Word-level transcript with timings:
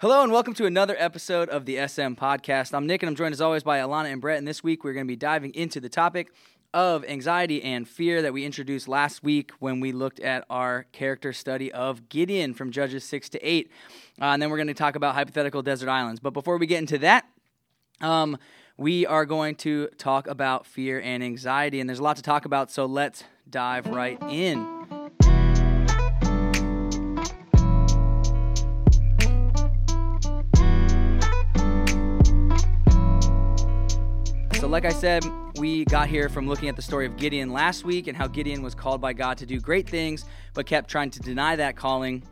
Hello 0.00 0.22
and 0.22 0.30
welcome 0.30 0.54
to 0.54 0.64
another 0.64 0.94
episode 0.96 1.48
of 1.48 1.64
the 1.64 1.74
SM 1.74 2.14
Podcast. 2.14 2.72
I'm 2.72 2.86
Nick 2.86 3.02
and 3.02 3.08
I'm 3.08 3.16
joined 3.16 3.32
as 3.32 3.40
always 3.40 3.64
by 3.64 3.78
Alana 3.78 4.12
and 4.12 4.20
Brett. 4.20 4.38
And 4.38 4.46
this 4.46 4.62
week 4.62 4.84
we're 4.84 4.92
going 4.92 5.06
to 5.06 5.10
be 5.10 5.16
diving 5.16 5.52
into 5.56 5.80
the 5.80 5.88
topic 5.88 6.32
of 6.72 7.04
anxiety 7.06 7.60
and 7.64 7.88
fear 7.88 8.22
that 8.22 8.32
we 8.32 8.44
introduced 8.44 8.86
last 8.86 9.24
week 9.24 9.50
when 9.58 9.80
we 9.80 9.90
looked 9.90 10.20
at 10.20 10.44
our 10.48 10.86
character 10.92 11.32
study 11.32 11.72
of 11.72 12.08
Gideon 12.08 12.54
from 12.54 12.70
Judges 12.70 13.02
6 13.02 13.28
to 13.30 13.44
8. 13.44 13.72
Uh, 14.22 14.24
and 14.26 14.40
then 14.40 14.50
we're 14.50 14.56
going 14.56 14.68
to 14.68 14.72
talk 14.74 14.94
about 14.94 15.16
hypothetical 15.16 15.62
desert 15.62 15.88
islands. 15.88 16.20
But 16.20 16.32
before 16.32 16.58
we 16.58 16.68
get 16.68 16.78
into 16.78 16.98
that, 16.98 17.26
um, 18.00 18.38
we 18.76 19.04
are 19.04 19.26
going 19.26 19.56
to 19.56 19.88
talk 19.98 20.28
about 20.28 20.64
fear 20.64 21.00
and 21.00 21.24
anxiety. 21.24 21.80
And 21.80 21.90
there's 21.90 21.98
a 21.98 22.04
lot 22.04 22.14
to 22.18 22.22
talk 22.22 22.44
about, 22.44 22.70
so 22.70 22.86
let's 22.86 23.24
dive 23.50 23.88
right 23.88 24.16
in. 24.30 24.77
Like 34.68 34.84
I 34.84 34.92
said, 34.92 35.24
we 35.56 35.86
got 35.86 36.08
here 36.08 36.28
from 36.28 36.46
looking 36.46 36.68
at 36.68 36.76
the 36.76 36.82
story 36.82 37.06
of 37.06 37.16
Gideon 37.16 37.52
last 37.52 37.84
week 37.84 38.06
and 38.06 38.14
how 38.14 38.28
Gideon 38.28 38.62
was 38.62 38.74
called 38.74 39.00
by 39.00 39.14
God 39.14 39.38
to 39.38 39.46
do 39.46 39.58
great 39.60 39.88
things, 39.88 40.26
but 40.52 40.66
kept 40.66 40.90
trying 40.90 41.10
to 41.12 41.20
deny 41.20 41.56
that 41.56 41.74
calling 41.74 42.22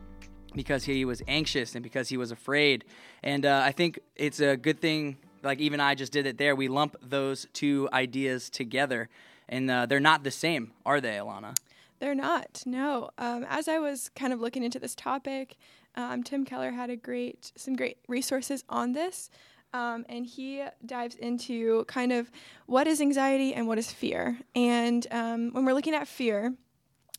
because 0.55 0.85
he 0.85 1.07
was 1.07 1.23
anxious 1.29 1.75
and 1.75 1.83
because 1.83 2.11
he 2.11 2.19
was 2.19 2.31
afraid. 2.31 2.85
And 3.23 3.47
uh, 3.47 3.63
I 3.65 3.73
think 3.73 4.01
it's 4.17 4.41
a 4.41 4.55
good 4.55 4.81
thing, 4.81 5.17
like 5.43 5.61
even 5.61 5.81
I 5.81 5.95
just 5.95 6.13
did 6.13 6.27
it 6.27 6.37
there, 6.37 6.55
we 6.55 6.69
lump 6.69 6.97
those 7.01 7.47
two 7.55 7.89
ideas 7.91 8.51
together. 8.51 9.09
And 9.49 9.71
uh, 9.71 9.87
they're 9.87 9.99
not 9.99 10.23
the 10.23 10.31
same, 10.31 10.73
are 10.85 11.01
they, 11.01 11.15
Alana? 11.15 11.57
They're 12.01 12.15
not, 12.15 12.63
no. 12.67 13.11
Um, 13.17 13.47
as 13.49 13.67
I 13.67 13.79
was 13.79 14.11
kind 14.11 14.35
of 14.35 14.41
looking 14.41 14.63
into 14.63 14.79
this 14.79 14.95
topic, 14.95 15.57
um, 15.95 16.23
Tim 16.23 16.45
Keller 16.45 16.73
had 16.73 16.91
a 16.91 16.97
great, 16.97 17.53
some 17.57 17.77
great 17.77 17.97
resources 18.09 18.63
on 18.69 18.93
this. 18.93 19.31
Um, 19.73 20.07
and 20.09 20.25
he 20.25 20.65
dives 20.85 21.17
into 21.17 21.85
kind 21.85 22.13
of 22.13 22.31
what 22.67 22.87
is 22.87 23.01
anxiety 23.01 23.53
and 23.53 23.67
what 23.67 23.79
is 23.79 23.93
fear. 23.93 24.39
And 24.55 25.07
um, 25.11 25.53
when 25.53 25.65
we're 25.65 25.75
looking 25.75 25.95
at 25.95 26.09
fear, 26.09 26.55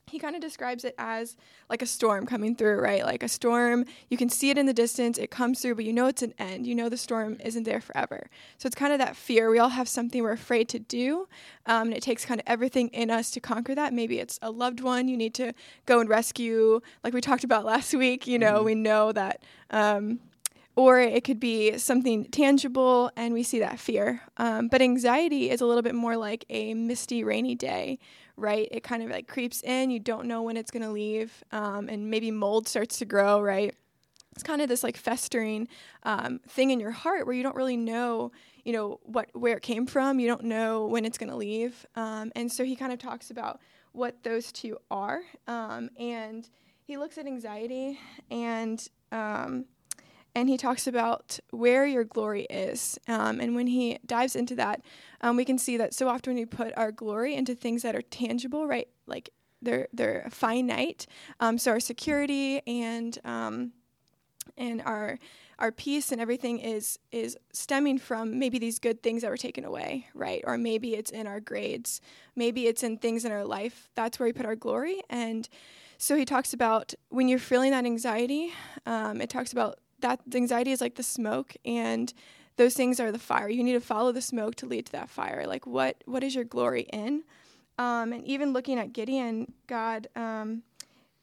he 0.09 0.19
kind 0.19 0.35
of 0.35 0.41
describes 0.41 0.85
it 0.85 0.95
as 0.97 1.35
like 1.69 1.81
a 1.81 1.85
storm 1.85 2.25
coming 2.25 2.55
through, 2.55 2.79
right? 2.79 3.03
Like 3.03 3.23
a 3.23 3.27
storm, 3.27 3.83
you 4.09 4.15
can 4.15 4.29
see 4.29 4.49
it 4.49 4.57
in 4.57 4.65
the 4.65 4.73
distance, 4.73 5.17
it 5.17 5.29
comes 5.29 5.61
through, 5.61 5.75
but 5.75 5.83
you 5.83 5.91
know 5.91 6.07
it's 6.07 6.21
an 6.21 6.33
end. 6.39 6.65
You 6.65 6.75
know 6.75 6.87
the 6.87 6.97
storm 6.97 7.37
isn't 7.43 7.63
there 7.63 7.81
forever. 7.81 8.29
So 8.57 8.67
it's 8.67 8.75
kind 8.75 8.93
of 8.93 8.99
that 8.99 9.17
fear. 9.17 9.49
We 9.49 9.59
all 9.59 9.69
have 9.69 9.89
something 9.89 10.23
we're 10.23 10.31
afraid 10.31 10.69
to 10.69 10.79
do, 10.79 11.27
um, 11.65 11.89
and 11.89 11.93
it 11.93 12.01
takes 12.01 12.23
kind 12.23 12.39
of 12.39 12.45
everything 12.47 12.87
in 12.89 13.11
us 13.11 13.31
to 13.31 13.41
conquer 13.41 13.75
that. 13.75 13.93
Maybe 13.93 14.19
it's 14.19 14.39
a 14.41 14.49
loved 14.49 14.79
one 14.79 15.09
you 15.09 15.17
need 15.17 15.33
to 15.35 15.53
go 15.85 15.99
and 15.99 16.09
rescue, 16.09 16.79
like 17.03 17.13
we 17.13 17.19
talked 17.19 17.43
about 17.43 17.65
last 17.73 17.93
week. 17.93 18.27
You 18.27 18.39
know, 18.39 18.57
mm-hmm. 18.57 18.65
we 18.65 18.75
know 18.75 19.11
that. 19.11 19.43
Um, 19.69 20.19
or 20.77 20.99
it 20.99 21.23
could 21.23 21.39
be 21.39 21.75
something 21.79 22.23
tangible 22.25 23.11
and 23.17 23.33
we 23.33 23.41
see 23.41 23.57
that 23.57 23.79
fear. 23.79 24.21
Um, 24.37 24.67
but 24.67 24.79
anxiety 24.79 25.49
is 25.49 25.59
a 25.59 25.65
little 25.65 25.81
bit 25.81 25.95
more 25.95 26.15
like 26.15 26.45
a 26.49 26.75
misty, 26.75 27.23
rainy 27.23 27.55
day, 27.55 27.97
right? 28.37 28.67
It 28.69 28.83
kind 28.83 29.01
of 29.01 29.09
like 29.09 29.27
creeps 29.27 29.63
in, 29.63 29.89
you 29.89 29.99
don't 29.99 30.27
know 30.27 30.43
when 30.43 30.55
it's 30.55 30.69
going 30.69 30.83
to 30.83 30.91
leave, 30.91 31.43
um, 31.51 31.89
and 31.89 32.11
maybe 32.11 32.29
mold 32.29 32.67
starts 32.67 32.99
to 32.99 33.05
grow, 33.05 33.41
right? 33.41 33.73
It's 34.33 34.43
kind 34.43 34.61
of 34.61 34.69
this 34.69 34.83
like 34.83 34.97
festering 34.97 35.67
um, 36.03 36.41
thing 36.47 36.69
in 36.69 36.79
your 36.79 36.91
heart 36.91 37.25
where 37.25 37.35
you 37.35 37.41
don't 37.41 37.55
really 37.55 37.75
know, 37.75 38.31
you 38.63 38.71
know, 38.71 38.99
what 39.01 39.29
where 39.33 39.57
it 39.57 39.63
came 39.63 39.87
from. 39.87 40.19
You 40.19 40.27
don't 40.27 40.43
know 40.43 40.85
when 40.85 41.05
it's 41.05 41.17
going 41.17 41.31
to 41.31 41.35
leave, 41.35 41.87
um, 41.95 42.31
and 42.35 42.51
so 42.51 42.63
he 42.63 42.75
kind 42.75 42.93
of 42.93 42.99
talks 42.99 43.31
about 43.31 43.59
what 43.93 44.21
those 44.21 44.51
two 44.51 44.77
are, 44.91 45.21
um, 45.47 45.89
and 45.97 46.47
he 46.83 46.97
looks 46.97 47.17
at 47.17 47.25
anxiety 47.25 47.99
and 48.29 48.87
um, 49.11 49.65
and 50.37 50.49
he 50.49 50.55
talks 50.55 50.85
about 50.85 51.39
where 51.49 51.87
your 51.87 52.03
glory 52.03 52.43
is. 52.43 52.99
Um, 53.07 53.39
and 53.39 53.55
when 53.55 53.65
he 53.65 53.97
dives 54.05 54.35
into 54.35 54.53
that, 54.57 54.81
um, 55.21 55.35
we 55.35 55.43
can 55.43 55.57
see 55.57 55.77
that 55.77 55.95
so 55.95 56.07
often 56.07 56.35
we 56.35 56.45
put 56.45 56.77
our 56.77 56.91
glory 56.91 57.33
into 57.33 57.55
things 57.55 57.81
that 57.81 57.95
are 57.95 58.03
tangible, 58.03 58.67
right? 58.67 58.87
Like 59.07 59.31
they're 59.63 59.87
they're 59.91 60.27
finite. 60.29 61.07
Um, 61.39 61.57
so 61.57 61.71
our 61.71 61.79
security 61.79 62.61
and 62.67 63.17
um, 63.25 63.71
and 64.55 64.83
our 64.83 65.17
our 65.57 65.71
peace 65.71 66.11
and 66.11 66.21
everything 66.21 66.59
is 66.59 66.99
is 67.11 67.35
stemming 67.51 67.97
from 67.97 68.37
maybe 68.37 68.59
these 68.59 68.77
good 68.77 69.01
things 69.01 69.23
that 69.23 69.31
were 69.31 69.37
taken 69.37 69.65
away, 69.65 70.05
right? 70.13 70.43
Or 70.45 70.55
maybe 70.55 70.93
it's 70.93 71.09
in 71.09 71.25
our 71.25 71.39
grades, 71.39 71.99
maybe 72.35 72.67
it's 72.67 72.83
in 72.83 72.99
things 72.99 73.25
in 73.25 73.31
our 73.31 73.43
life. 73.43 73.89
That's 73.95 74.19
where 74.19 74.27
we 74.27 74.33
put 74.33 74.45
our 74.45 74.55
glory. 74.55 75.01
And 75.09 75.49
so 75.97 76.15
he 76.15 76.25
talks 76.25 76.53
about 76.53 76.93
when 77.09 77.27
you're 77.27 77.39
feeling 77.39 77.71
that 77.71 77.85
anxiety. 77.85 78.53
Um, 78.85 79.19
it 79.19 79.31
talks 79.31 79.51
about 79.51 79.79
that 79.99 80.21
anxiety 80.33 80.71
is 80.71 80.81
like 80.81 80.95
the 80.95 81.03
smoke 81.03 81.55
and 81.65 82.13
those 82.57 82.73
things 82.73 82.99
are 82.99 83.11
the 83.11 83.19
fire. 83.19 83.49
You 83.49 83.63
need 83.63 83.73
to 83.73 83.79
follow 83.79 84.11
the 84.11 84.21
smoke 84.21 84.55
to 84.55 84.65
lead 84.65 84.87
to 84.87 84.91
that 84.93 85.09
fire. 85.09 85.45
Like 85.47 85.65
what 85.65 86.03
what 86.05 86.23
is 86.23 86.35
your 86.35 86.43
glory 86.43 86.87
in? 86.93 87.23
Um, 87.77 88.11
and 88.11 88.25
even 88.25 88.53
looking 88.53 88.79
at 88.79 88.93
gideon 88.93 89.53
god 89.67 90.07
um, 90.15 90.63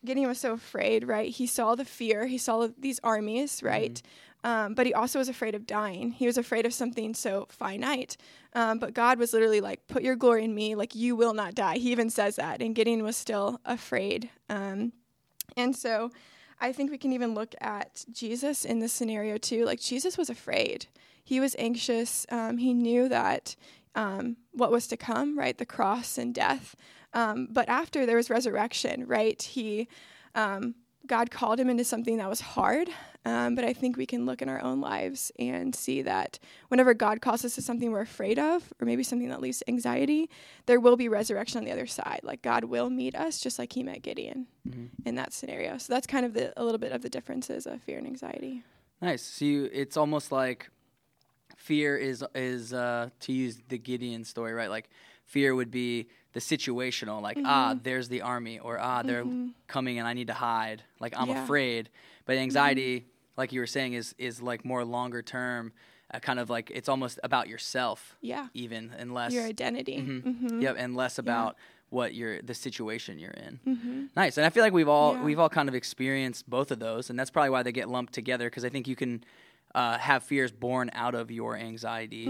gideon 0.04 0.28
was 0.28 0.38
so 0.38 0.52
afraid 0.52 1.06
right? 1.06 1.30
He 1.30 1.46
saw 1.46 1.74
the 1.74 1.84
fear. 1.84 2.26
He 2.26 2.38
saw 2.38 2.68
these 2.78 3.00
armies 3.02 3.62
right? 3.62 4.00
Mm-hmm. 4.44 4.50
um, 4.50 4.74
but 4.74 4.86
he 4.86 4.94
also 4.94 5.18
was 5.18 5.28
afraid 5.28 5.54
of 5.54 5.66
dying. 5.66 6.12
He 6.12 6.26
was 6.26 6.38
afraid 6.38 6.66
of 6.66 6.72
something 6.72 7.14
so 7.14 7.46
finite. 7.50 8.16
Um, 8.52 8.78
but 8.78 8.94
god 8.94 9.18
was 9.18 9.32
literally 9.32 9.60
like 9.60 9.86
put 9.88 10.04
your 10.04 10.14
glory 10.14 10.44
in 10.44 10.54
me. 10.54 10.76
Like 10.76 10.94
you 10.94 11.16
will 11.16 11.34
not 11.34 11.54
die. 11.56 11.78
He 11.78 11.90
even 11.90 12.10
says 12.10 12.36
that. 12.36 12.62
And 12.62 12.74
gideon 12.74 13.02
was 13.02 13.16
still 13.16 13.60
afraid. 13.64 14.30
Um, 14.48 14.92
and 15.56 15.74
so 15.74 16.10
I 16.64 16.72
think 16.72 16.90
we 16.90 16.96
can 16.96 17.12
even 17.12 17.34
look 17.34 17.54
at 17.60 18.06
Jesus 18.10 18.64
in 18.64 18.78
this 18.78 18.90
scenario 18.90 19.36
too. 19.36 19.66
Like 19.66 19.80
Jesus 19.80 20.16
was 20.16 20.30
afraid, 20.30 20.86
he 21.22 21.38
was 21.38 21.54
anxious. 21.58 22.24
Um, 22.30 22.56
he 22.56 22.72
knew 22.72 23.06
that 23.10 23.54
um, 23.94 24.38
what 24.52 24.70
was 24.70 24.86
to 24.88 24.96
come, 24.96 25.38
right? 25.38 25.58
The 25.58 25.66
cross 25.66 26.16
and 26.16 26.34
death. 26.34 26.74
Um, 27.12 27.48
but 27.50 27.68
after 27.68 28.06
there 28.06 28.16
was 28.16 28.30
resurrection, 28.30 29.06
right? 29.06 29.40
He 29.42 29.88
um, 30.34 30.74
God 31.06 31.30
called 31.30 31.60
him 31.60 31.68
into 31.68 31.84
something 31.84 32.16
that 32.16 32.28
was 32.28 32.40
hard, 32.40 32.88
um, 33.26 33.54
but 33.54 33.64
I 33.64 33.72
think 33.72 33.96
we 33.96 34.06
can 34.06 34.26
look 34.26 34.42
in 34.42 34.48
our 34.48 34.62
own 34.62 34.80
lives 34.80 35.32
and 35.38 35.74
see 35.74 36.02
that 36.02 36.38
whenever 36.68 36.92
God 36.92 37.20
calls 37.20 37.44
us 37.44 37.54
to 37.54 37.62
something 37.62 37.90
we're 37.90 38.00
afraid 38.00 38.38
of, 38.38 38.72
or 38.80 38.84
maybe 38.84 39.02
something 39.02 39.28
that 39.28 39.40
leads 39.40 39.58
to 39.58 39.68
anxiety, 39.68 40.28
there 40.66 40.80
will 40.80 40.96
be 40.96 41.08
resurrection 41.08 41.58
on 41.58 41.64
the 41.64 41.72
other 41.72 41.86
side. 41.86 42.20
Like 42.22 42.42
God 42.42 42.64
will 42.64 42.90
meet 42.90 43.14
us 43.14 43.40
just 43.40 43.58
like 43.58 43.72
he 43.72 43.82
met 43.82 44.02
Gideon 44.02 44.46
mm-hmm. 44.68 44.86
in 45.06 45.14
that 45.14 45.32
scenario. 45.32 45.78
So 45.78 45.92
that's 45.92 46.06
kind 46.06 46.26
of 46.26 46.34
the, 46.34 46.52
a 46.60 46.64
little 46.64 46.78
bit 46.78 46.92
of 46.92 47.02
the 47.02 47.08
differences 47.08 47.66
of 47.66 47.82
fear 47.82 47.98
and 47.98 48.06
anxiety. 48.06 48.62
Nice. 49.00 49.22
So 49.22 49.44
you, 49.44 49.70
it's 49.72 49.96
almost 49.96 50.30
like 50.32 50.70
fear 51.56 51.96
is, 51.96 52.24
is 52.34 52.74
uh, 52.74 53.08
to 53.20 53.32
use 53.32 53.58
the 53.68 53.78
Gideon 53.78 54.24
story, 54.24 54.52
right? 54.52 54.70
Like 54.70 54.90
fear 55.24 55.54
would 55.54 55.70
be 55.70 56.08
the 56.32 56.40
situational, 56.40 57.22
like, 57.22 57.36
ah, 57.38 57.40
mm-hmm. 57.40 57.48
ah, 57.48 57.80
there's 57.82 58.08
the 58.08 58.22
army, 58.22 58.58
or 58.58 58.78
ah, 58.78 59.02
they're 59.02 59.24
mm-hmm. 59.24 59.48
coming 59.66 59.98
and 59.98 60.06
I 60.06 60.12
need 60.12 60.26
to 60.26 60.34
hide. 60.34 60.82
Like, 61.00 61.14
I'm 61.16 61.28
yeah. 61.28 61.44
afraid. 61.44 61.90
But 62.26 62.36
anxiety, 62.36 63.00
mm-hmm. 63.00 63.08
like 63.36 63.52
you 63.52 63.60
were 63.60 63.66
saying, 63.66 63.94
is, 63.94 64.14
is 64.18 64.42
like 64.42 64.64
more 64.64 64.84
longer 64.84 65.22
term. 65.22 65.72
Uh, 66.12 66.18
kind 66.18 66.38
of 66.38 66.50
like 66.50 66.70
it's 66.70 66.88
almost 66.88 67.18
about 67.24 67.48
yourself, 67.48 68.14
yeah. 68.20 68.48
Even 68.52 68.92
and 68.98 69.14
less 69.14 69.32
your 69.32 69.42
identity, 69.42 69.96
mm-hmm. 69.96 70.28
mm-hmm. 70.28 70.60
yep, 70.60 70.76
and 70.78 70.94
less 70.94 71.18
about 71.18 71.56
yeah. 71.56 71.64
what 71.88 72.14
you're 72.14 72.42
the 72.42 72.52
situation 72.52 73.18
you're 73.18 73.30
in. 73.30 73.58
Mm-hmm. 73.66 74.04
Nice, 74.14 74.36
and 74.36 74.44
I 74.44 74.50
feel 74.50 74.62
like 74.62 74.74
we've 74.74 74.88
all 74.88 75.14
yeah. 75.14 75.24
we've 75.24 75.40
all 75.40 75.48
kind 75.48 75.66
of 75.66 75.74
experienced 75.74 76.48
both 76.48 76.70
of 76.70 76.78
those, 76.78 77.08
and 77.08 77.18
that's 77.18 77.30
probably 77.30 77.50
why 77.50 77.62
they 77.62 77.72
get 77.72 77.88
lumped 77.88 78.12
together 78.12 78.50
because 78.50 78.66
I 78.66 78.68
think 78.68 78.86
you 78.86 78.94
can 78.94 79.24
uh, 79.74 79.96
have 79.96 80.22
fears 80.22 80.52
born 80.52 80.90
out 80.92 81.14
of 81.14 81.30
your 81.30 81.56
anxiety. 81.56 82.28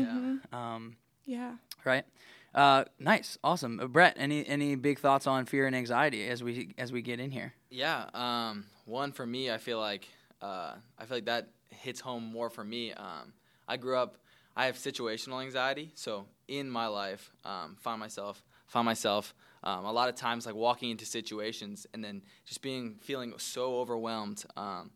Um, 0.53 0.97
yeah. 1.27 1.55
Right. 1.85 2.05
Uh, 2.55 2.85
nice, 2.99 3.37
awesome, 3.43 3.81
uh, 3.81 3.87
Brett. 3.87 4.15
Any 4.17 4.47
any 4.47 4.77
big 4.77 5.01
thoughts 5.01 5.27
on 5.27 5.45
fear 5.45 5.67
and 5.67 5.75
anxiety 5.75 6.29
as 6.29 6.43
we 6.43 6.73
as 6.79 6.93
we 6.93 7.03
get 7.03 7.19
in 7.19 7.31
here? 7.31 7.55
Yeah, 7.71 8.07
um, 8.15 8.67
one 8.85 9.13
for 9.13 9.27
me, 9.27 9.51
I 9.51 9.59
feel 9.59 9.81
like 9.81 10.07
uh, 10.41 10.75
I 10.99 11.07
feel 11.07 11.17
like 11.17 11.25
that 11.27 11.49
hits 11.71 12.01
home 12.01 12.25
more 12.25 12.51
for 12.51 12.63
me. 12.63 12.93
Um, 12.93 13.33
I 13.67 13.77
grew 13.77 13.97
up, 13.97 14.19
I 14.57 14.67
have 14.67 14.77
situational 14.77 15.43
anxiety, 15.43 15.91
so 15.95 16.27
in 16.47 16.71
my 16.71 16.87
life, 16.87 17.33
um, 17.45 17.77
find 17.81 17.99
myself 17.99 18.45
find 18.67 18.87
myself 18.87 19.35
um, 19.63 19.85
a 19.85 19.93
lot 19.93 20.09
of 20.09 20.15
times 20.15 20.47
like 20.47 20.55
walking 20.55 20.91
into 20.91 21.05
situations 21.07 21.87
and 21.93 22.05
then 22.05 22.23
just 22.45 22.63
being 22.63 22.97
feeling 23.01 23.33
so 23.39 23.79
overwhelmed 23.79 24.45
um, 24.57 24.91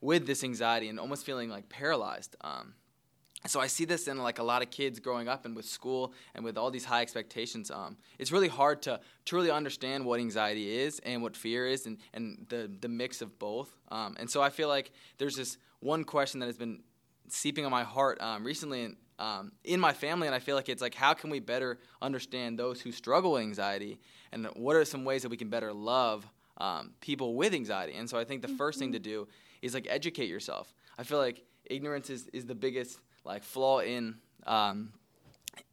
with 0.00 0.26
this 0.26 0.44
anxiety 0.44 0.88
and 0.88 1.00
almost 1.00 1.24
feeling 1.24 1.48
like 1.48 1.68
paralyzed. 1.68 2.36
Um, 2.42 2.74
so 3.50 3.60
I 3.60 3.66
see 3.66 3.84
this 3.84 4.06
in 4.08 4.18
like 4.18 4.38
a 4.38 4.42
lot 4.42 4.62
of 4.62 4.70
kids 4.70 5.00
growing 5.00 5.28
up 5.28 5.44
and 5.44 5.56
with 5.56 5.64
school 5.64 6.12
and 6.34 6.44
with 6.44 6.56
all 6.56 6.70
these 6.70 6.84
high 6.84 7.02
expectations. 7.02 7.70
Um, 7.70 7.96
it's 8.18 8.30
really 8.30 8.48
hard 8.48 8.82
to 8.82 9.00
truly 9.24 9.50
understand 9.50 10.04
what 10.04 10.20
anxiety 10.20 10.78
is 10.78 11.00
and 11.00 11.22
what 11.22 11.36
fear 11.36 11.66
is 11.66 11.86
and, 11.86 11.98
and 12.14 12.46
the, 12.48 12.70
the 12.80 12.88
mix 12.88 13.20
of 13.20 13.38
both. 13.38 13.74
Um, 13.90 14.16
and 14.18 14.30
so 14.30 14.42
I 14.42 14.50
feel 14.50 14.68
like 14.68 14.92
there's 15.18 15.34
this 15.34 15.58
one 15.80 16.04
question 16.04 16.40
that 16.40 16.46
has 16.46 16.56
been 16.56 16.82
seeping 17.28 17.64
on 17.64 17.70
my 17.70 17.82
heart 17.82 18.20
um, 18.20 18.44
recently 18.44 18.84
in, 18.84 18.96
um, 19.18 19.52
in 19.64 19.80
my 19.80 19.92
family, 19.92 20.26
and 20.26 20.34
I 20.34 20.38
feel 20.38 20.54
like 20.54 20.68
it's 20.68 20.82
like, 20.82 20.94
how 20.94 21.14
can 21.14 21.30
we 21.30 21.40
better 21.40 21.78
understand 22.00 22.58
those 22.58 22.80
who 22.80 22.92
struggle 22.92 23.32
with 23.32 23.42
anxiety, 23.42 23.98
and 24.32 24.46
what 24.54 24.76
are 24.76 24.84
some 24.84 25.04
ways 25.04 25.22
that 25.22 25.28
we 25.28 25.36
can 25.36 25.48
better 25.48 25.72
love 25.72 26.26
um, 26.58 26.92
people 27.00 27.34
with 27.34 27.54
anxiety? 27.54 27.94
And 27.94 28.08
so 28.08 28.18
I 28.18 28.24
think 28.24 28.42
the 28.42 28.48
mm-hmm. 28.48 28.56
first 28.56 28.78
thing 28.78 28.92
to 28.92 28.98
mm-hmm. 28.98 29.10
do 29.10 29.28
is 29.62 29.74
like 29.74 29.86
educate 29.88 30.28
yourself. 30.28 30.74
I 30.98 31.04
feel 31.04 31.18
like 31.18 31.44
ignorance 31.64 32.10
is, 32.10 32.28
is 32.32 32.46
the 32.46 32.54
biggest 32.54 32.98
like 33.24 33.44
flaw 33.44 33.80
in 33.80 34.16
um, 34.46 34.92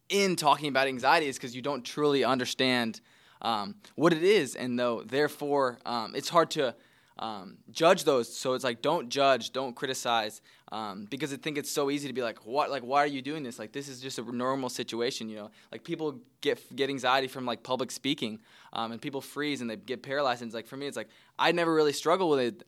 in 0.08 0.36
talking 0.36 0.68
about 0.68 0.86
anxiety 0.86 1.26
is 1.26 1.36
because 1.36 1.54
you 1.54 1.62
don't 1.62 1.84
truly 1.84 2.24
understand 2.24 3.00
um, 3.42 3.76
what 3.94 4.12
it 4.12 4.22
is, 4.22 4.54
and 4.54 4.78
though 4.78 5.02
therefore 5.02 5.78
um, 5.86 6.14
it's 6.14 6.28
hard 6.28 6.50
to 6.52 6.74
um, 7.18 7.58
judge 7.70 8.04
those. 8.04 8.34
So 8.34 8.54
it's 8.54 8.64
like 8.64 8.82
don't 8.82 9.08
judge, 9.08 9.52
don't 9.52 9.74
criticize, 9.74 10.40
um, 10.72 11.06
because 11.10 11.32
I 11.32 11.36
think 11.36 11.58
it's 11.58 11.70
so 11.70 11.90
easy 11.90 12.08
to 12.08 12.14
be 12.14 12.22
like, 12.22 12.44
what, 12.46 12.70
like 12.70 12.82
why 12.82 13.02
are 13.02 13.06
you 13.06 13.22
doing 13.22 13.42
this? 13.42 13.58
Like 13.58 13.72
this 13.72 13.88
is 13.88 14.00
just 14.00 14.18
a 14.18 14.36
normal 14.36 14.68
situation, 14.68 15.28
you 15.28 15.36
know. 15.36 15.50
Like 15.70 15.84
people 15.84 16.18
get 16.40 16.74
get 16.74 16.90
anxiety 16.90 17.28
from 17.28 17.46
like 17.46 17.62
public 17.62 17.90
speaking, 17.90 18.40
um, 18.72 18.92
and 18.92 19.00
people 19.00 19.20
freeze 19.20 19.60
and 19.60 19.70
they 19.70 19.76
get 19.76 20.02
paralyzed. 20.02 20.42
And 20.42 20.48
it's 20.48 20.54
like 20.54 20.66
for 20.66 20.76
me, 20.76 20.86
it's 20.86 20.96
like 20.96 21.08
I 21.38 21.52
never 21.52 21.72
really 21.72 21.92
struggle 21.92 22.30
with 22.30 22.40
it, 22.40 22.64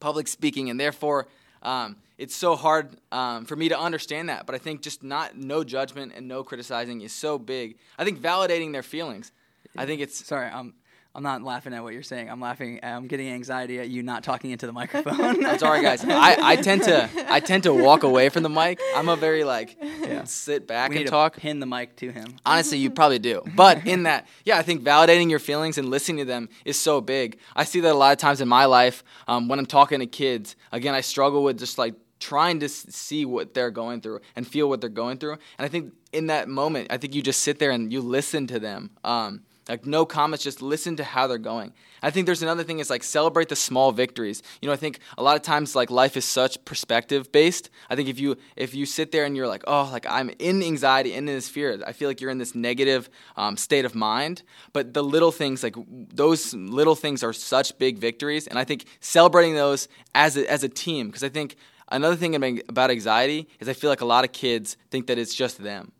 public 0.00 0.28
speaking, 0.28 0.70
and 0.70 0.78
therefore. 0.78 1.28
Um, 1.62 1.96
it's 2.18 2.34
so 2.34 2.56
hard 2.56 2.96
um, 3.10 3.44
for 3.44 3.56
me 3.56 3.68
to 3.68 3.78
understand 3.78 4.28
that, 4.28 4.46
but 4.46 4.54
I 4.54 4.58
think 4.58 4.82
just 4.82 5.02
not 5.02 5.36
no 5.36 5.64
judgment 5.64 6.12
and 6.14 6.28
no 6.28 6.44
criticizing 6.44 7.00
is 7.00 7.12
so 7.12 7.38
big. 7.38 7.76
I 7.98 8.04
think 8.04 8.20
validating 8.20 8.72
their 8.72 8.82
feelings. 8.82 9.32
I 9.76 9.86
think 9.86 10.00
it's 10.00 10.26
sorry. 10.26 10.48
I'm 10.48 10.74
I'm 11.14 11.22
not 11.22 11.42
laughing 11.42 11.74
at 11.74 11.82
what 11.82 11.92
you're 11.92 12.02
saying. 12.02 12.30
I'm 12.30 12.40
laughing. 12.40 12.80
I'm 12.82 13.06
getting 13.06 13.28
anxiety 13.28 13.78
at 13.78 13.90
you 13.90 14.02
not 14.02 14.24
talking 14.24 14.50
into 14.50 14.66
the 14.66 14.72
microphone. 14.82 15.44
I'm 15.44 15.58
sorry, 15.58 15.82
guys. 15.82 16.02
I, 16.04 16.36
I 16.40 16.56
tend 16.56 16.84
to 16.84 17.08
I 17.30 17.40
tend 17.40 17.64
to 17.64 17.74
walk 17.74 18.02
away 18.02 18.30
from 18.30 18.42
the 18.42 18.48
mic. 18.48 18.80
I'm 18.96 19.10
a 19.10 19.16
very 19.16 19.44
like 19.44 19.76
Yeah. 19.82 20.24
sit 20.24 20.66
back 20.66 20.88
we 20.90 20.96
and 20.96 21.04
need 21.04 21.10
talk. 21.10 21.34
to 21.34 21.40
pin 21.40 21.60
the 21.60 21.66
mic 21.66 21.96
to 21.96 22.10
him. 22.10 22.36
Honestly, 22.46 22.78
you 22.78 22.88
probably 22.90 23.18
do. 23.18 23.42
But 23.54 23.86
in 23.86 24.04
that, 24.04 24.26
yeah, 24.46 24.56
I 24.56 24.62
think 24.62 24.82
validating 24.82 25.28
your 25.28 25.38
feelings 25.38 25.76
and 25.76 25.90
listening 25.90 26.18
to 26.18 26.24
them 26.24 26.48
is 26.64 26.78
so 26.78 27.02
big. 27.02 27.38
I 27.54 27.64
see 27.64 27.80
that 27.80 27.92
a 27.92 27.98
lot 27.98 28.12
of 28.12 28.18
times 28.18 28.40
in 28.40 28.48
my 28.48 28.64
life 28.64 29.04
um, 29.28 29.48
when 29.48 29.58
I'm 29.58 29.66
talking 29.66 30.00
to 30.00 30.06
kids. 30.06 30.56
Again, 30.72 30.94
I 30.94 31.02
struggle 31.02 31.44
with 31.44 31.58
just 31.58 31.76
like 31.76 31.94
trying 32.20 32.60
to 32.60 32.68
see 32.70 33.26
what 33.26 33.52
they're 33.52 33.70
going 33.70 34.00
through 34.00 34.20
and 34.34 34.46
feel 34.46 34.68
what 34.68 34.80
they're 34.80 34.88
going 34.88 35.18
through. 35.18 35.32
And 35.32 35.66
I 35.66 35.68
think 35.68 35.92
in 36.12 36.28
that 36.28 36.48
moment, 36.48 36.86
I 36.90 36.96
think 36.96 37.14
you 37.14 37.20
just 37.20 37.40
sit 37.42 37.58
there 37.58 37.70
and 37.72 37.92
you 37.92 38.00
listen 38.00 38.46
to 38.46 38.58
them. 38.58 38.90
Um, 39.04 39.42
like 39.68 39.86
no 39.86 40.04
comments, 40.04 40.44
just 40.44 40.60
listen 40.60 40.96
to 40.96 41.04
how 41.04 41.26
they're 41.26 41.38
going. 41.38 41.72
I 42.02 42.10
think 42.10 42.26
there's 42.26 42.42
another 42.42 42.64
thing 42.64 42.80
is 42.80 42.90
like 42.90 43.04
celebrate 43.04 43.48
the 43.48 43.56
small 43.56 43.92
victories. 43.92 44.42
You 44.60 44.66
know, 44.66 44.72
I 44.72 44.76
think 44.76 44.98
a 45.16 45.22
lot 45.22 45.36
of 45.36 45.42
times 45.42 45.76
like 45.76 45.90
life 45.90 46.16
is 46.16 46.24
such 46.24 46.64
perspective 46.64 47.30
based. 47.30 47.70
I 47.88 47.94
think 47.94 48.08
if 48.08 48.18
you 48.18 48.36
if 48.56 48.74
you 48.74 48.86
sit 48.86 49.12
there 49.12 49.24
and 49.24 49.36
you're 49.36 49.46
like, 49.46 49.62
oh, 49.66 49.88
like 49.92 50.06
I'm 50.08 50.30
in 50.38 50.62
anxiety, 50.62 51.14
in 51.14 51.26
this 51.26 51.48
fear, 51.48 51.80
I 51.86 51.92
feel 51.92 52.08
like 52.08 52.20
you're 52.20 52.30
in 52.30 52.38
this 52.38 52.54
negative 52.54 53.08
um, 53.36 53.56
state 53.56 53.84
of 53.84 53.94
mind. 53.94 54.42
But 54.72 54.94
the 54.94 55.04
little 55.04 55.30
things, 55.30 55.62
like 55.62 55.76
those 55.88 56.54
little 56.54 56.96
things, 56.96 57.22
are 57.22 57.32
such 57.32 57.78
big 57.78 57.98
victories, 57.98 58.46
and 58.46 58.58
I 58.58 58.64
think 58.64 58.86
celebrating 59.00 59.54
those 59.54 59.88
as 60.14 60.36
a, 60.36 60.50
as 60.50 60.64
a 60.64 60.68
team, 60.68 61.06
because 61.06 61.22
I 61.22 61.28
think 61.28 61.56
another 61.88 62.16
thing 62.16 62.60
about 62.68 62.90
anxiety 62.90 63.48
is 63.60 63.68
I 63.68 63.74
feel 63.74 63.90
like 63.90 64.00
a 64.00 64.06
lot 64.06 64.24
of 64.24 64.32
kids 64.32 64.76
think 64.90 65.06
that 65.06 65.18
it's 65.18 65.34
just 65.34 65.62
them. 65.62 65.92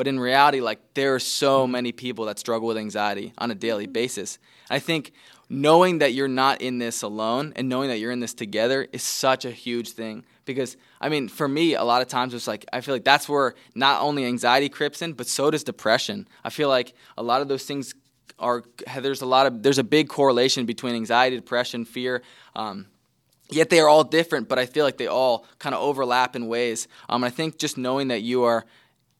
But 0.00 0.08
in 0.08 0.18
reality, 0.18 0.62
like 0.62 0.94
there 0.94 1.14
are 1.14 1.18
so 1.18 1.66
many 1.66 1.92
people 1.92 2.24
that 2.24 2.38
struggle 2.38 2.66
with 2.66 2.78
anxiety 2.78 3.34
on 3.36 3.50
a 3.50 3.54
daily 3.54 3.86
basis. 3.86 4.38
I 4.70 4.78
think 4.78 5.12
knowing 5.50 5.98
that 5.98 6.14
you're 6.14 6.26
not 6.26 6.62
in 6.62 6.78
this 6.78 7.02
alone 7.02 7.52
and 7.54 7.68
knowing 7.68 7.90
that 7.90 7.98
you're 7.98 8.10
in 8.10 8.20
this 8.20 8.32
together 8.32 8.88
is 8.94 9.02
such 9.02 9.44
a 9.44 9.50
huge 9.50 9.90
thing. 9.90 10.24
Because 10.46 10.78
I 11.02 11.10
mean, 11.10 11.28
for 11.28 11.46
me, 11.46 11.74
a 11.74 11.84
lot 11.84 12.00
of 12.00 12.08
times 12.08 12.32
it's 12.32 12.46
like 12.46 12.64
I 12.72 12.80
feel 12.80 12.94
like 12.94 13.04
that's 13.04 13.28
where 13.28 13.54
not 13.74 14.00
only 14.00 14.24
anxiety 14.24 14.70
creeps 14.70 15.02
in, 15.02 15.12
but 15.12 15.26
so 15.26 15.50
does 15.50 15.64
depression. 15.64 16.26
I 16.42 16.48
feel 16.48 16.70
like 16.70 16.94
a 17.18 17.22
lot 17.22 17.42
of 17.42 17.48
those 17.48 17.66
things 17.66 17.94
are 18.38 18.64
there's 18.96 19.20
a 19.20 19.26
lot 19.26 19.46
of 19.48 19.62
there's 19.62 19.76
a 19.76 19.84
big 19.84 20.08
correlation 20.08 20.64
between 20.64 20.94
anxiety, 20.94 21.36
depression, 21.36 21.84
fear. 21.84 22.22
Um, 22.56 22.86
yet 23.50 23.68
they 23.68 23.80
are 23.80 23.88
all 23.88 24.04
different, 24.04 24.48
but 24.48 24.58
I 24.58 24.64
feel 24.64 24.86
like 24.86 24.96
they 24.96 25.08
all 25.08 25.46
kind 25.58 25.74
of 25.74 25.82
overlap 25.82 26.36
in 26.36 26.48
ways. 26.48 26.88
Um, 27.08 27.22
I 27.22 27.28
think 27.28 27.58
just 27.58 27.76
knowing 27.76 28.08
that 28.08 28.22
you 28.22 28.44
are 28.44 28.64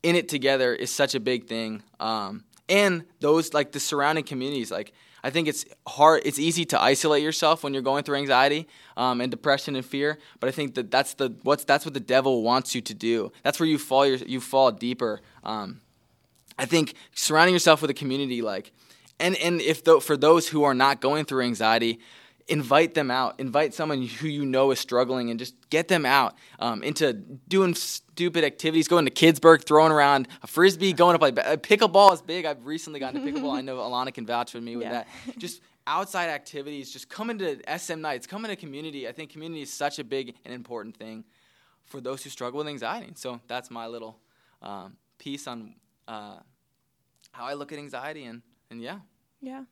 in 0.03 0.17
it 0.17 0.29
together 0.29 0.75
is 0.75 0.91
such 0.91 1.15
a 1.15 1.21
big 1.21 1.47
thing. 1.47 1.83
Um, 1.99 2.45
and 2.69 3.05
those 3.21 3.53
like 3.53 3.73
the 3.73 3.81
surrounding 3.81 4.25
communities, 4.25 4.71
like 4.71 4.93
I 5.23 5.31
think 5.31 5.49
it's 5.49 5.65
hard. 5.87 6.23
It's 6.25 6.39
easy 6.39 6.65
to 6.67 6.81
isolate 6.81 7.23
yourself 7.23 7.63
when 7.63 7.75
you're 7.75 7.83
going 7.83 8.05
through 8.05 8.17
anxiety 8.17 8.69
um, 8.97 9.21
and 9.21 9.31
depression 9.31 9.77
and 9.77 9.85
fear. 9.85 10.19
But 10.39 10.49
I 10.49 10.53
think 10.53 10.75
that 10.77 10.91
that's 10.91 11.15
the 11.15 11.35
what's 11.43 11.65
that's 11.65 11.85
what 11.85 11.95
the 11.95 12.01
devil 12.01 12.43
wants 12.43 12.75
you 12.75 12.81
to 12.83 12.95
do. 12.95 13.33
That's 13.43 13.61
where 13.61 13.69
you 13.69 13.79
fall. 13.79 14.07
Your, 14.07 14.17
you 14.17 14.41
fall 14.41 14.71
deeper. 14.73 15.21
Um, 15.45 15.81
I 16.59 16.67
think 16.67 16.95
surrounding 17.15 17.55
yourself 17.55 17.83
with 17.83 17.91
a 17.91 17.95
community 17.95 18.41
like, 18.43 18.73
and 19.19 19.37
and 19.37 19.61
if 19.61 19.85
though 19.85 20.01
for 20.01 20.17
those 20.17 20.49
who 20.49 20.63
are 20.63 20.75
not 20.75 21.01
going 21.01 21.25
through 21.25 21.43
anxiety, 21.43 22.01
invite 22.51 22.95
them 22.95 23.11
out. 23.11 23.39
Invite 23.39 23.73
someone 23.73 24.03
who 24.03 24.29
you 24.29 24.45
know 24.45 24.71
is 24.73 24.79
struggling 24.81 25.31
and 25.31 25.39
just 25.39 25.55
get 25.71 25.89
them 25.89 26.05
out 26.05 26.35
um, 26.59 26.83
into 26.83 27.13
doing 27.15 27.75
stupid 27.75 28.45
activities, 28.45 28.89
going 28.89 29.05
to 29.07 29.11
Kidsburg, 29.11 29.65
throwing 29.65 29.93
around 29.93 30.29
a 30.43 30.47
frisbee, 30.47 30.93
going 30.93 31.15
to 31.15 31.19
play 31.19 31.31
ba- 31.31 31.57
pickleball 31.63 32.13
is 32.13 32.21
big. 32.21 32.45
I've 32.45 32.67
recently 32.67 33.01
gotten 33.01 33.25
to 33.25 33.33
pickleball. 33.33 33.57
I 33.57 33.61
know 33.61 33.77
Alana 33.89 34.13
can 34.13 34.27
vouch 34.27 34.53
for 34.53 34.61
me 34.61 34.77
with 34.77 34.87
Yeah. 34.87 35.05
that. 35.27 35.39
Just 35.39 35.63
outside 35.87 36.29
activities, 36.29 36.93
just 36.93 37.09
come 37.09 37.31
into 37.31 37.59
SM 37.79 38.01
nights, 38.01 38.27
coming 38.27 38.51
to 38.51 38.57
community. 38.57 39.09
I 39.09 39.13
think 39.13 39.31
community 39.31 39.63
is 39.63 39.73
such 39.73 39.99
a 39.99 40.05
big 40.05 40.35
and 40.45 40.53
important 40.53 40.97
thing 40.97 41.25
for 41.87 42.01
those 42.01 42.23
who 42.23 42.31
struggle 42.31 42.59
with 42.59 42.69
anxiety. 42.69 43.13
So 43.15 43.41
that's 43.49 43.71
my 43.71 43.87
little 43.87 44.19
um, 44.61 44.97
piece 45.19 45.47
on 45.47 45.75
uh, 46.07 46.37
how 47.33 47.47
I 47.47 47.55
look 47.55 47.73
at 47.73 47.79
anxiety 47.79 48.25
and, 48.25 48.43
and 48.71 48.83
yeah. 48.83 48.99
Yeah. 49.41 49.65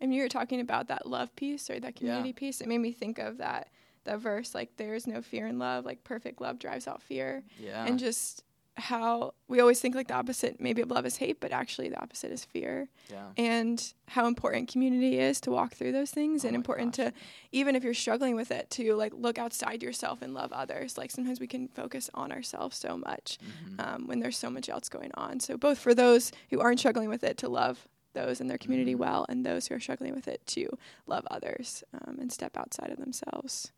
And 0.00 0.14
you 0.14 0.22
were 0.22 0.28
talking 0.28 0.60
about 0.60 0.88
that 0.88 1.06
love 1.06 1.34
piece 1.36 1.70
or 1.70 1.80
that 1.80 1.96
community 1.96 2.32
piece. 2.32 2.60
It 2.60 2.68
made 2.68 2.78
me 2.78 2.92
think 2.92 3.18
of 3.18 3.38
that 3.38 3.68
that 4.04 4.20
verse, 4.20 4.54
like 4.54 4.76
there 4.76 4.94
is 4.94 5.06
no 5.08 5.20
fear 5.20 5.48
in 5.48 5.58
love, 5.58 5.84
like 5.84 6.04
perfect 6.04 6.40
love 6.40 6.58
drives 6.60 6.86
out 6.86 7.02
fear. 7.02 7.42
Yeah. 7.58 7.84
And 7.84 7.98
just 7.98 8.44
how 8.76 9.32
we 9.48 9.58
always 9.58 9.80
think 9.80 9.94
like 9.94 10.06
the 10.08 10.14
opposite 10.14 10.60
maybe 10.60 10.82
of 10.82 10.90
love 10.90 11.06
is 11.06 11.16
hate, 11.16 11.40
but 11.40 11.50
actually 11.50 11.88
the 11.88 11.98
opposite 12.00 12.30
is 12.30 12.44
fear. 12.44 12.88
yeah. 13.10 13.24
And 13.38 13.82
how 14.06 14.26
important 14.28 14.68
community 14.70 15.18
is 15.18 15.40
to 15.40 15.50
walk 15.50 15.72
through 15.74 15.90
those 15.92 16.10
things 16.12 16.44
Oh 16.44 16.48
and 16.48 16.54
important 16.54 16.94
gosh. 16.96 17.06
to 17.06 17.12
even 17.52 17.74
if 17.74 17.82
you're 17.82 17.94
struggling 17.94 18.36
with 18.36 18.50
it 18.52 18.68
to 18.72 18.94
like 18.94 19.12
look 19.14 19.38
outside 19.38 19.82
yourself 19.82 20.20
and 20.22 20.34
love 20.34 20.52
others. 20.52 20.96
Like 20.98 21.10
sometimes 21.10 21.40
we 21.40 21.46
can 21.46 21.66
focus 21.66 22.08
on 22.14 22.30
ourselves 22.30 22.76
so 22.76 22.96
much 22.98 23.38
Mhm. 23.42 23.80
um, 23.94 24.06
when 24.06 24.20
there's 24.20 24.36
so 24.36 24.50
much 24.50 24.68
else 24.68 24.88
going 24.90 25.10
on. 25.14 25.40
So 25.40 25.56
both 25.56 25.78
for 25.78 25.94
those 25.94 26.30
who 26.50 26.60
aren't 26.60 26.78
struggling 26.78 27.08
with 27.08 27.24
it 27.24 27.38
to 27.38 27.48
love 27.48 27.88
those 28.16 28.40
in 28.40 28.46
their 28.48 28.58
community 28.58 28.94
Mhm. 28.94 28.98
well, 28.98 29.26
and 29.28 29.44
those 29.46 29.66
who 29.68 29.74
are 29.74 29.80
struggling 29.80 30.14
with 30.14 30.26
it 30.26 30.44
to 30.48 30.66
love 31.06 31.24
others 31.30 31.84
um, 31.92 32.18
and 32.18 32.32
step 32.32 32.56
outside 32.56 32.90
of 32.90 32.98
themselves. 32.98 33.72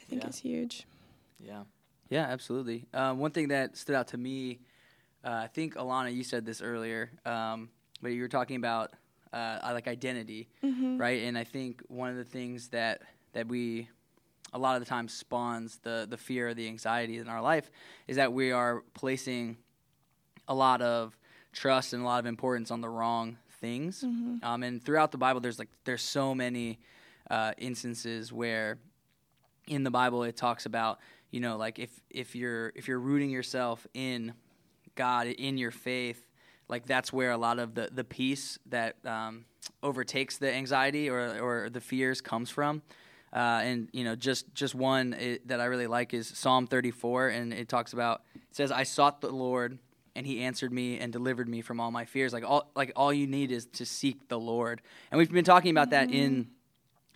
I 0.00 0.04
think 0.04 0.22
Yeah. 0.22 0.28
is 0.28 0.38
huge. 0.38 0.86
Yeah. 1.38 1.64
Yeah, 2.08 2.26
absolutely. 2.26 2.86
Um, 2.94 3.18
one 3.18 3.30
thing 3.32 3.48
that 3.48 3.76
stood 3.76 3.96
out 3.96 4.08
to 4.08 4.18
me, 4.18 4.60
uh, 5.24 5.30
I 5.44 5.48
think 5.48 5.74
Alana, 5.74 6.14
you 6.14 6.22
said 6.24 6.44
this 6.46 6.60
earlier, 6.62 7.10
um, 7.26 7.70
but 8.00 8.08
you 8.12 8.20
were 8.22 8.28
talking 8.28 8.56
about 8.56 8.92
uh, 9.32 9.58
like 9.72 9.88
identity, 9.88 10.48
Mm-hmm. 10.62 10.98
right? 10.98 11.22
And 11.22 11.38
I 11.38 11.44
think 11.44 11.82
one 11.88 12.10
of 12.10 12.16
the 12.16 12.24
things 12.24 12.68
that 12.68 13.02
that 13.32 13.48
we 13.48 13.88
a 14.52 14.58
lot 14.58 14.76
of 14.76 14.82
the 14.82 14.86
time 14.88 15.08
spawns 15.08 15.78
the 15.78 16.06
the 16.08 16.18
fear 16.18 16.48
or 16.48 16.54
the 16.54 16.68
anxiety 16.68 17.16
in 17.16 17.28
our 17.28 17.40
life 17.40 17.70
is 18.06 18.16
that 18.16 18.30
we 18.34 18.52
are 18.52 18.82
placing 18.92 19.56
a 20.48 20.54
lot 20.54 20.82
of 20.82 21.16
trust 21.52 21.94
and 21.94 22.02
a 22.02 22.04
lot 22.04 22.18
of 22.18 22.26
importance 22.26 22.70
on 22.70 22.82
the 22.82 22.88
wrong 22.90 23.38
things. 23.62 24.04
Mm-hmm. 24.04 24.44
Um, 24.44 24.62
and 24.62 24.84
throughout 24.84 25.12
the 25.12 25.18
Bible, 25.18 25.40
there's 25.40 25.58
like 25.58 25.70
there's 25.84 26.02
so 26.02 26.34
many 26.34 26.78
uh, 27.30 27.52
instances 27.56 28.30
where 28.30 28.78
in 29.66 29.84
the 29.84 29.90
Bible 29.90 30.24
it 30.24 30.36
talks 30.36 30.66
about 30.66 30.98
you 31.30 31.40
know 31.40 31.56
like 31.56 31.78
if 31.78 31.90
if 32.10 32.36
you're 32.36 32.72
if 32.74 32.88
you're 32.88 32.98
rooting 32.98 33.30
yourself 33.30 33.86
in 33.94 34.34
God 34.96 35.28
in 35.28 35.56
your 35.56 35.70
faith, 35.70 36.28
like 36.68 36.84
that's 36.84 37.12
where 37.12 37.30
a 37.30 37.38
lot 37.38 37.58
of 37.58 37.74
the 37.74 37.88
the 37.90 38.04
peace 38.04 38.58
that 38.66 38.96
um, 39.06 39.46
overtakes 39.82 40.36
the 40.36 40.52
anxiety 40.52 41.08
or 41.08 41.40
or 41.40 41.70
the 41.70 41.80
fears 41.80 42.20
comes 42.20 42.50
from. 42.50 42.82
Uh, 43.32 43.60
and 43.62 43.88
you 43.92 44.04
know, 44.04 44.14
just 44.14 44.52
just 44.54 44.74
one 44.74 45.14
it, 45.14 45.48
that 45.48 45.58
I 45.58 45.64
really 45.64 45.86
like 45.86 46.12
is 46.12 46.28
Psalm 46.28 46.66
34, 46.66 47.28
and 47.28 47.54
it 47.54 47.66
talks 47.66 47.94
about 47.94 48.22
it 48.34 48.54
says, 48.54 48.70
"I 48.70 48.82
sought 48.82 49.22
the 49.22 49.30
Lord, 49.30 49.78
and 50.14 50.26
He 50.26 50.42
answered 50.42 50.72
me 50.72 50.98
and 50.98 51.12
delivered 51.12 51.48
me 51.48 51.60
from 51.60 51.80
all 51.80 51.90
my 51.90 52.04
fears." 52.04 52.32
Like 52.32 52.44
all 52.44 52.70
like 52.74 52.92
all 52.96 53.12
you 53.12 53.26
need 53.26 53.50
is 53.50 53.66
to 53.66 53.86
seek 53.86 54.28
the 54.28 54.38
Lord, 54.38 54.80
and 55.10 55.18
we've 55.18 55.30
been 55.30 55.44
talking 55.44 55.70
about 55.70 55.90
that 55.90 56.10
in 56.10 56.48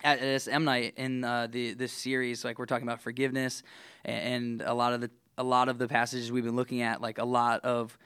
at 0.04 0.42
SM 0.42 0.64
night 0.64 0.94
in 0.96 1.24
uh, 1.24 1.46
the 1.46 1.74
this 1.74 1.92
series. 1.92 2.44
Like 2.44 2.58
we're 2.58 2.66
talking 2.66 2.86
about 2.86 3.00
forgiveness, 3.00 3.62
and, 4.04 4.60
and 4.60 4.62
a 4.62 4.74
lot 4.74 4.92
of 4.92 5.00
the 5.00 5.10
a 5.38 5.44
lot 5.44 5.68
of 5.68 5.78
the 5.78 5.88
passages 5.88 6.32
we've 6.32 6.44
been 6.44 6.56
looking 6.56 6.82
at, 6.82 7.00
like 7.00 7.18
a 7.18 7.24
lot 7.24 7.64
of 7.64 7.96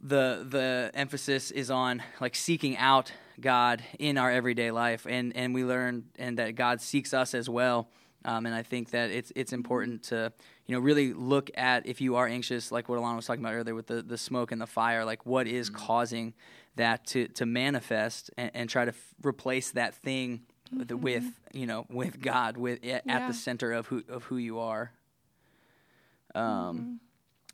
the 0.00 0.46
the 0.48 0.90
emphasis 0.94 1.50
is 1.50 1.70
on 1.70 2.02
like 2.20 2.34
seeking 2.34 2.76
out 2.76 3.12
God 3.40 3.82
in 3.98 4.18
our 4.18 4.30
everyday 4.30 4.70
life, 4.70 5.06
and 5.08 5.36
and 5.36 5.54
we 5.54 5.64
learn 5.64 6.04
and 6.18 6.38
that 6.38 6.54
God 6.54 6.80
seeks 6.80 7.14
us 7.14 7.34
as 7.34 7.48
well. 7.48 7.88
Um, 8.24 8.46
and 8.46 8.54
I 8.54 8.62
think 8.62 8.90
that 8.90 9.10
it's 9.10 9.32
it's 9.36 9.52
important 9.52 10.02
to 10.04 10.32
you 10.66 10.74
know 10.74 10.80
really 10.80 11.12
look 11.12 11.50
at 11.56 11.86
if 11.86 12.00
you 12.00 12.16
are 12.16 12.26
anxious, 12.26 12.72
like 12.72 12.88
what 12.88 12.98
Alana 12.98 13.16
was 13.16 13.26
talking 13.26 13.42
about 13.44 13.54
earlier 13.54 13.74
with 13.74 13.86
the 13.86 14.02
the 14.02 14.18
smoke 14.18 14.52
and 14.52 14.60
the 14.60 14.66
fire, 14.66 15.04
like 15.04 15.24
what 15.26 15.46
is 15.46 15.70
causing 15.70 16.34
that 16.76 17.06
to 17.06 17.28
to 17.28 17.46
manifest, 17.46 18.30
and, 18.36 18.50
and 18.54 18.68
try 18.70 18.84
to 18.84 18.90
f- 18.92 19.14
replace 19.22 19.70
that 19.72 19.94
thing 19.94 20.42
with, 20.76 20.90
with 20.92 21.24
you 21.52 21.66
know 21.66 21.86
with 21.88 22.20
God 22.20 22.56
with 22.56 22.84
at, 22.84 22.90
at 22.90 23.02
Yeah. 23.06 23.28
the 23.28 23.34
center 23.34 23.72
of 23.72 23.86
who 23.86 24.02
of 24.08 24.24
who 24.24 24.36
you 24.36 24.58
are. 24.58 24.92
Um, 26.34 26.42
Mm-hmm. 26.44 26.92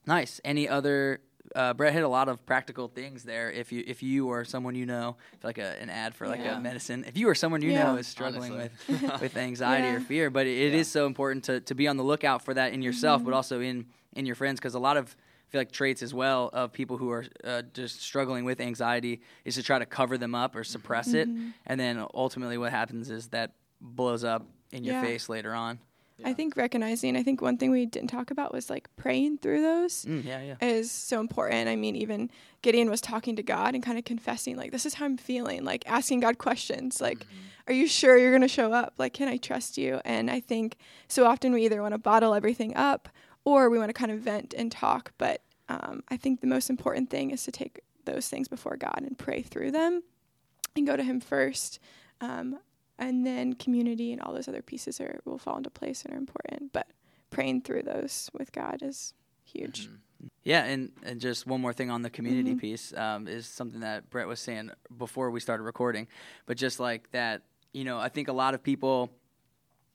nice. 0.06 0.40
Any 0.44 0.68
other? 0.68 1.20
Uh, 1.54 1.74
Brett 1.74 1.92
hit 1.92 2.02
a 2.02 2.08
lot 2.08 2.28
of 2.28 2.44
practical 2.46 2.88
things 2.88 3.22
there. 3.24 3.50
If 3.50 3.72
you 3.72 3.84
if 3.86 4.02
you 4.02 4.28
or 4.28 4.44
someone 4.44 4.74
you 4.74 4.86
know, 4.86 5.16
like 5.42 5.58
a, 5.58 5.80
an 5.82 5.90
ad 5.90 6.14
for 6.14 6.26
like 6.26 6.40
Yeah. 6.40 6.56
a 6.56 6.60
medicine, 6.60 7.04
if 7.06 7.16
you 7.16 7.28
or 7.28 7.34
someone 7.34 7.62
you 7.62 7.70
Yeah. 7.72 7.84
know 7.84 7.96
is 7.96 8.06
struggling 8.06 8.52
Honestly. 8.54 8.98
with 9.02 9.20
with 9.20 9.36
anxiety 9.36 9.88
or 9.88 10.00
fear, 10.00 10.30
but 10.30 10.46
it, 10.46 10.56
it 10.56 10.74
is 10.74 10.88
Yeah. 10.88 10.92
so 11.00 11.06
important 11.06 11.44
to 11.44 11.60
to 11.60 11.74
be 11.74 11.88
on 11.88 11.96
the 11.96 12.04
lookout 12.04 12.42
for 12.44 12.54
that 12.54 12.72
in 12.72 12.82
yourself, 12.82 13.20
Mm-hmm. 13.20 13.30
but 13.30 13.36
also 13.36 13.60
in 13.60 13.86
in 14.14 14.26
your 14.26 14.34
friends, 14.34 14.60
because 14.60 14.74
a 14.74 14.78
lot 14.78 14.96
of 14.96 15.14
I 15.48 15.52
feel 15.52 15.60
like 15.60 15.72
traits 15.72 16.02
as 16.02 16.14
well 16.14 16.48
of 16.54 16.72
people 16.72 16.96
who 16.96 17.10
are 17.10 17.26
uh, 17.44 17.60
just 17.74 18.00
struggling 18.00 18.46
with 18.46 18.58
anxiety 18.60 19.20
is 19.44 19.54
to 19.56 19.62
try 19.62 19.78
to 19.78 19.84
cover 19.86 20.16
them 20.16 20.34
up 20.34 20.56
or 20.56 20.64
suppress 20.64 21.12
it, 21.12 21.28
Mm-hmm. 21.28 21.48
and 21.66 21.78
then 21.78 22.06
ultimately 22.14 22.56
what 22.56 22.70
happens 22.70 23.10
is 23.10 23.28
that 23.28 23.52
blows 23.80 24.24
up 24.24 24.46
in 24.70 24.84
your 24.84 24.94
Yeah. 24.94 25.02
face 25.02 25.28
later 25.28 25.52
on. 25.54 25.78
I 26.24 26.32
think 26.34 26.56
recognizing, 26.56 27.16
I 27.16 27.22
think 27.22 27.40
one 27.40 27.56
thing 27.56 27.70
we 27.70 27.86
didn't 27.86 28.08
talk 28.10 28.30
about 28.30 28.52
was 28.52 28.70
like 28.70 28.88
praying 28.96 29.38
through 29.38 29.62
those 29.62 30.04
Mm, 30.04 30.24
yeah, 30.24 30.42
yeah. 30.42 30.56
is 30.64 30.90
so 30.90 31.20
important. 31.20 31.68
I 31.68 31.76
mean, 31.76 31.96
even 31.96 32.30
Gideon 32.62 32.88
was 32.90 33.00
talking 33.00 33.36
to 33.36 33.42
God 33.42 33.74
and 33.74 33.82
kind 33.82 33.98
of 33.98 34.04
confessing, 34.04 34.56
like, 34.56 34.70
this 34.72 34.86
is 34.86 34.94
how 34.94 35.04
I'm 35.04 35.16
feeling, 35.16 35.64
like 35.64 35.82
asking 35.86 36.20
God 36.20 36.38
questions, 36.38 37.00
like, 37.00 37.26
are 37.66 37.72
you 37.72 37.86
sure 37.86 38.16
you're 38.18 38.30
going 38.30 38.42
to 38.42 38.48
show 38.48 38.72
up? 38.72 38.94
Like, 38.98 39.12
can 39.14 39.28
I 39.28 39.36
trust 39.36 39.78
you? 39.78 40.00
And 40.04 40.30
I 40.30 40.40
think 40.40 40.76
so 41.08 41.26
often 41.26 41.52
we 41.52 41.64
either 41.64 41.80
want 41.82 41.92
to 41.94 41.98
bottle 41.98 42.34
everything 42.34 42.74
up 42.76 43.08
or 43.44 43.68
we 43.70 43.78
want 43.78 43.88
to 43.88 43.94
kind 43.94 44.10
of 44.12 44.18
vent 44.20 44.54
and 44.56 44.70
talk. 44.70 45.12
But 45.18 45.42
um, 45.68 46.02
I 46.08 46.16
think 46.16 46.40
the 46.40 46.46
most 46.46 46.70
important 46.70 47.10
thing 47.10 47.30
is 47.30 47.42
to 47.44 47.52
take 47.52 47.80
those 48.04 48.28
things 48.28 48.48
before 48.48 48.76
God 48.76 49.02
and 49.06 49.16
pray 49.16 49.42
through 49.42 49.70
them 49.70 50.02
and 50.76 50.86
go 50.86 50.96
to 50.96 51.02
Him 51.04 51.20
first. 51.20 51.78
Um, 52.20 52.58
and 53.08 53.26
then 53.26 53.54
community 53.54 54.12
and 54.12 54.20
all 54.22 54.32
those 54.32 54.48
other 54.48 54.62
pieces 54.62 55.00
are 55.00 55.20
will 55.24 55.38
fall 55.38 55.56
into 55.56 55.70
place 55.70 56.04
and 56.04 56.14
are 56.14 56.18
important. 56.18 56.72
But 56.72 56.88
praying 57.30 57.62
through 57.62 57.82
those 57.82 58.30
with 58.32 58.52
God 58.52 58.82
is 58.82 59.14
huge. 59.44 59.86
Mm-hmm. 59.86 59.96
Yeah, 60.44 60.64
and, 60.64 60.92
and 61.02 61.20
just 61.20 61.46
one 61.46 61.60
more 61.60 61.72
thing 61.72 61.90
on 61.90 62.02
the 62.02 62.10
community 62.10 62.54
Mhm. 62.54 62.58
piece 62.58 62.92
um, 62.94 63.26
is 63.26 63.46
something 63.46 63.80
that 63.80 64.08
Brett 64.10 64.26
was 64.28 64.38
saying 64.40 64.70
before 64.96 65.30
we 65.30 65.40
started 65.40 65.64
recording, 65.64 66.06
but 66.46 66.56
just 66.56 66.78
like 66.78 67.10
that, 67.12 67.42
you 67.72 67.84
know, 67.84 67.98
I 67.98 68.08
think 68.08 68.28
a 68.28 68.32
lot 68.32 68.54
of 68.54 68.62
people 68.62 69.10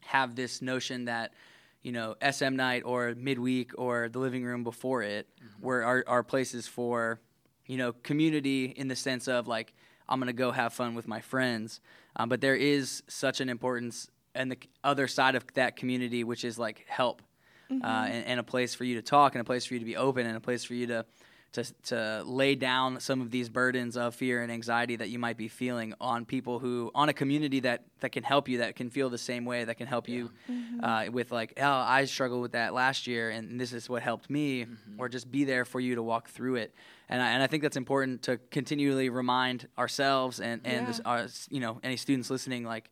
have 0.02 0.36
this 0.36 0.62
notion 0.62 1.06
that, 1.06 1.34
you 1.82 1.92
know, 1.92 2.16
SM 2.22 2.56
night 2.56 2.84
or 2.86 3.14
midweek 3.16 3.72
or 3.78 4.10
the 4.10 4.20
living 4.20 4.44
room 4.44 4.64
before 4.64 5.02
it 5.04 5.28
were 5.62 5.84
are, 5.84 6.04
are 6.08 6.24
places 6.24 6.68
for, 6.68 7.20
you 7.66 7.78
know, 7.78 7.94
community 8.04 8.66
in 8.66 8.88
the 8.88 8.96
sense 8.96 9.28
of 9.28 9.48
like 9.48 9.74
I'm 10.10 10.20
gonna 10.20 10.34
go 10.34 10.52
have 10.52 10.74
fun 10.74 10.96
with 10.96 11.08
my 11.08 11.20
friends, 11.22 11.82
um, 12.18 12.30
but 12.30 12.42
there 12.42 12.56
is 12.56 13.04
such 13.08 13.40
an 13.40 13.50
importance 13.50 14.10
and 14.36 14.52
the 14.52 14.58
other 14.84 15.08
side 15.08 15.36
of 15.36 15.46
that 15.54 15.76
community, 15.76 16.24
which 16.24 16.44
is 16.44 16.60
like 16.60 16.86
help 16.88 17.22
uh, 17.72 17.86
and, 17.86 18.26
and 18.26 18.40
a 18.40 18.44
place 18.44 18.74
for 18.74 18.84
you 18.84 18.96
to 18.96 19.02
talk, 19.02 19.36
and 19.36 19.42
a 19.42 19.44
place 19.44 19.66
for 19.66 19.74
you 19.74 19.80
to 19.80 19.86
be 19.86 19.96
open, 19.98 20.26
and 20.26 20.38
a 20.38 20.40
place 20.40 20.64
for 20.64 20.74
you 20.74 20.88
to, 20.88 21.06
to 21.58 21.74
to 21.84 22.24
lay 22.26 22.56
down 22.56 23.00
some 23.00 23.22
of 23.22 23.32
these 23.32 23.50
burdens 23.50 23.98
of 23.98 24.14
fear 24.14 24.42
and 24.44 24.52
anxiety 24.52 24.96
that 24.96 25.10
you 25.10 25.18
might 25.20 25.38
be 25.38 25.48
feeling 25.48 25.94
on 26.00 26.26
people 26.26 26.60
who 26.60 26.92
on 26.94 27.10
a 27.10 27.14
community 27.14 27.60
that 27.62 27.84
that 28.00 28.12
can 28.12 28.24
help 28.24 28.48
you, 28.48 28.60
that 28.60 28.76
can 28.76 28.90
feel 28.90 29.10
the 29.10 29.18
same 29.18 29.44
way, 29.44 29.64
that 29.64 29.76
can 29.78 29.88
help 29.88 30.08
you 30.08 30.30
mm-hmm. 30.50 30.84
uh, 30.84 31.06
with 31.12 31.32
like, 31.32 31.54
oh, 31.58 31.64
I 31.66 32.06
struggled 32.06 32.42
with 32.42 32.52
that 32.52 32.74
last 32.74 33.08
year, 33.08 33.32
and 33.32 33.60
this 33.60 33.74
is 33.74 33.90
what 33.90 34.04
helped 34.04 34.30
me, 34.30 34.66
mm-hmm. 34.66 35.00
or 35.00 35.10
just 35.10 35.32
be 35.32 35.46
there 35.46 35.66
for 35.66 35.80
you 35.80 35.96
to 35.96 36.04
walk 36.04 36.30
through 36.30 36.56
it. 36.56 36.76
And 37.10 37.22
I, 37.22 37.30
and 37.30 37.42
I 37.42 37.48
think 37.48 37.64
that's 37.64 37.78
important 37.78 38.24
to 38.24 38.38
continually 38.52 39.10
remind 39.10 39.68
ourselves 39.78 40.40
and 40.40 40.62
and 40.64 40.82
Yeah. 40.82 40.86
this, 40.86 41.02
our, 41.06 41.28
you 41.50 41.60
know 41.60 41.80
any 41.84 41.98
students 41.98 42.30
listening 42.30 42.64
like 42.64 42.92